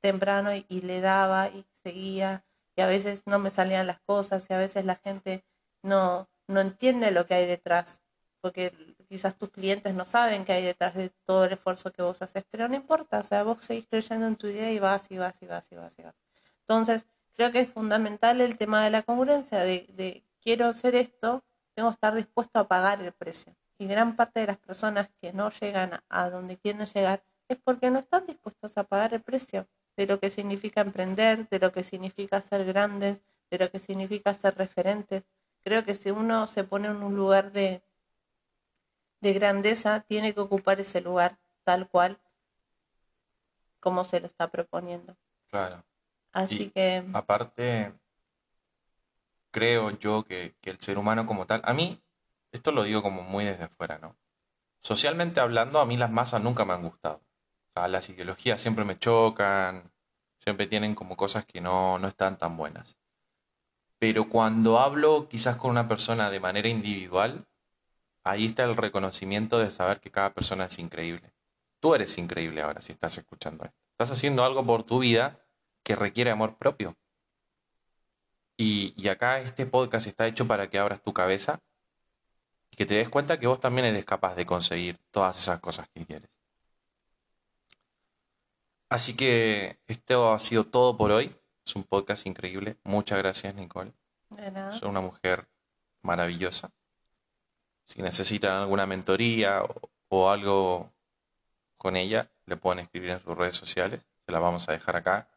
temprano 0.00 0.50
y, 0.54 0.80
le 0.82 1.00
daba 1.00 1.48
y 1.48 1.64
seguía 1.82 2.44
y 2.76 2.82
a 2.82 2.86
veces 2.86 3.22
no 3.26 3.38
me 3.38 3.50
salían 3.50 3.86
las 3.86 4.00
cosas 4.00 4.48
y 4.50 4.54
a 4.54 4.58
veces 4.58 4.84
la 4.84 4.96
gente 4.96 5.44
no, 5.82 6.28
no 6.46 6.60
entiende 6.60 7.10
lo 7.10 7.26
que 7.26 7.34
hay 7.34 7.46
detrás 7.46 8.02
porque 8.40 8.72
quizás 9.08 9.36
tus 9.36 9.50
clientes 9.50 9.94
no 9.94 10.04
saben 10.04 10.44
qué 10.44 10.52
hay 10.52 10.64
detrás 10.64 10.94
de 10.94 11.10
todo 11.24 11.44
el 11.44 11.52
esfuerzo 11.52 11.92
que 11.92 12.02
vos 12.02 12.22
haces, 12.22 12.44
pero 12.50 12.68
no 12.68 12.74
importa, 12.74 13.18
o 13.18 13.22
sea, 13.22 13.42
vos 13.42 13.64
seguís 13.64 13.86
creyendo 13.86 14.26
en 14.26 14.36
tu 14.36 14.46
idea 14.46 14.72
y 14.72 14.78
vas 14.78 15.10
y 15.10 15.18
vas 15.18 15.40
y 15.42 15.46
vas 15.46 15.70
y 15.70 15.74
vas 15.76 15.98
y 15.98 16.02
vas. 16.02 16.14
Entonces, 16.60 17.06
creo 17.40 17.52
que 17.52 17.60
es 17.60 17.72
fundamental 17.72 18.42
el 18.42 18.58
tema 18.58 18.84
de 18.84 18.90
la 18.90 19.02
congruencia, 19.02 19.60
de, 19.60 19.86
de 19.94 20.22
quiero 20.42 20.66
hacer 20.66 20.94
esto, 20.94 21.42
tengo 21.74 21.88
que 21.88 21.94
estar 21.94 22.14
dispuesto 22.14 22.58
a 22.58 22.68
pagar 22.68 23.00
el 23.00 23.12
precio. 23.12 23.56
Y 23.78 23.86
gran 23.86 24.14
parte 24.14 24.40
de 24.40 24.48
las 24.48 24.58
personas 24.58 25.08
que 25.22 25.32
no 25.32 25.50
llegan 25.50 26.02
a, 26.06 26.28
donde 26.28 26.58
quieren 26.58 26.84
llegar 26.84 27.24
es 27.48 27.56
porque 27.56 27.90
no 27.90 27.98
están 27.98 28.26
dispuestos 28.26 28.76
a 28.76 28.84
pagar 28.84 29.14
el 29.14 29.22
precio 29.22 29.66
de 29.96 30.06
lo 30.06 30.20
que 30.20 30.28
significa 30.28 30.82
emprender, 30.82 31.48
de 31.48 31.58
lo 31.60 31.72
que 31.72 31.82
significa 31.82 32.42
ser 32.42 32.66
grandes, 32.66 33.22
de 33.50 33.56
lo 33.56 33.70
que 33.70 33.78
significa 33.78 34.34
ser 34.34 34.58
referentes. 34.58 35.22
Creo 35.62 35.82
que 35.82 35.94
si 35.94 36.10
uno 36.10 36.46
se 36.46 36.64
pone 36.64 36.88
en 36.88 37.02
un 37.02 37.16
lugar 37.16 37.52
de, 37.52 37.82
de 39.22 39.32
grandeza, 39.32 40.00
tiene 40.00 40.34
que 40.34 40.40
ocupar 40.40 40.78
ese 40.78 41.00
lugar 41.00 41.38
tal 41.64 41.88
cual 41.88 42.18
como 43.80 44.04
se 44.04 44.20
lo 44.20 44.26
está 44.26 44.50
proponiendo. 44.50 45.16
Claro. 45.48 45.82
Así 46.32 46.64
Y 46.64 46.70
que, 46.70 47.04
Aparte, 47.12 47.92
creo 49.50 49.90
yo 49.98 50.24
que, 50.24 50.54
que 50.60 50.70
el 50.70 50.80
ser 50.80 50.98
humano 50.98 51.26
como 51.26 51.46
tal, 51.46 51.60
a 51.64 51.72
mí, 51.72 52.00
esto 52.52 52.72
lo 52.72 52.84
digo 52.84 53.02
como 53.02 53.22
muy 53.22 53.44
desde 53.44 53.64
afuera, 53.64 53.98
¿no? 53.98 54.16
Socialmente 54.80 55.40
hablando, 55.40 55.80
a 55.80 55.86
mí 55.86 55.96
las 55.96 56.10
masas 56.10 56.42
nunca 56.42 56.64
me 56.64 56.72
han 56.72 56.82
gustado. 56.82 57.16
O 57.16 57.72
sea, 57.74 57.88
las 57.88 58.08
ideologías 58.08 58.60
siempre 58.60 58.84
me 58.84 58.98
chocan, 58.98 59.92
siempre 60.38 60.66
tienen 60.66 60.94
como 60.94 61.16
cosas 61.16 61.44
que 61.44 61.60
no, 61.60 61.98
no 61.98 62.08
están 62.08 62.38
tan 62.38 62.56
buenas. 62.56 62.98
Pero 63.98 64.28
cuando 64.28 64.78
hablo 64.78 65.28
quizás 65.28 65.56
con 65.56 65.70
una 65.70 65.86
persona 65.86 66.30
de 66.30 66.40
manera 66.40 66.68
individual, 66.68 67.46
ahí 68.24 68.46
está 68.46 68.64
el 68.64 68.76
reconocimiento 68.76 69.58
de 69.58 69.70
saber 69.70 70.00
que 70.00 70.10
cada 70.10 70.32
persona 70.32 70.64
es 70.64 70.78
increíble. 70.78 71.32
Tú 71.80 71.94
eres 71.94 72.16
increíble 72.16 72.62
ahora 72.62 72.80
si 72.80 72.92
estás 72.92 73.18
escuchando 73.18 73.64
esto. 73.64 73.76
Estás 73.92 74.12
haciendo 74.12 74.44
algo 74.44 74.64
por 74.64 74.84
tu 74.84 75.00
vida 75.00 75.38
que 75.90 75.96
requiere 75.96 76.30
amor 76.30 76.56
propio. 76.56 76.96
Y, 78.56 78.94
y 78.96 79.08
acá 79.08 79.40
este 79.40 79.66
podcast 79.66 80.06
está 80.06 80.28
hecho 80.28 80.46
para 80.46 80.70
que 80.70 80.78
abras 80.78 81.02
tu 81.02 81.12
cabeza 81.12 81.58
y 82.70 82.76
que 82.76 82.86
te 82.86 82.94
des 82.94 83.08
cuenta 83.08 83.40
que 83.40 83.48
vos 83.48 83.58
también 83.58 83.88
eres 83.88 84.04
capaz 84.04 84.36
de 84.36 84.46
conseguir 84.46 84.98
todas 85.10 85.36
esas 85.36 85.58
cosas 85.58 85.88
que 85.88 86.06
quieres. 86.06 86.30
Así 88.88 89.16
que 89.16 89.80
esto 89.88 90.30
ha 90.30 90.38
sido 90.38 90.62
todo 90.62 90.96
por 90.96 91.10
hoy. 91.10 91.34
Es 91.66 91.74
un 91.74 91.82
podcast 91.82 92.24
increíble. 92.24 92.76
Muchas 92.84 93.18
gracias, 93.18 93.52
Nicole. 93.56 93.92
de 94.28 94.48
nada. 94.48 94.70
Sos 94.70 94.84
una 94.84 95.00
mujer 95.00 95.48
maravillosa. 96.02 96.70
Si 97.84 98.00
necesitan 98.00 98.52
alguna 98.52 98.86
mentoría 98.86 99.64
o, 99.64 99.90
o 100.08 100.30
algo 100.30 100.92
con 101.76 101.96
ella, 101.96 102.30
le 102.46 102.56
pueden 102.56 102.78
escribir 102.78 103.10
en 103.10 103.20
sus 103.20 103.36
redes 103.36 103.56
sociales. 103.56 104.06
Se 104.24 104.30
las 104.30 104.40
vamos 104.40 104.68
a 104.68 104.72
dejar 104.72 104.94
acá. 104.94 105.28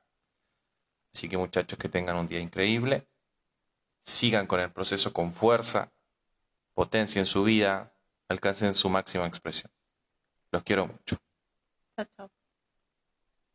Así 1.13 1.29
que 1.29 1.37
muchachos, 1.37 1.77
que 1.77 1.89
tengan 1.89 2.17
un 2.17 2.27
día 2.27 2.39
increíble. 2.39 3.07
Sigan 4.03 4.47
con 4.47 4.59
el 4.59 4.71
proceso 4.71 5.13
con 5.13 5.31
fuerza. 5.31 5.91
Potencien 6.73 7.25
su 7.25 7.43
vida. 7.43 7.93
Alcancen 8.29 8.73
su 8.73 8.89
máxima 8.89 9.27
expresión. 9.27 9.71
Los 10.51 10.63
quiero 10.63 10.87
mucho. 10.87 11.17
Chao, 11.95 12.07
chao. 12.17 12.42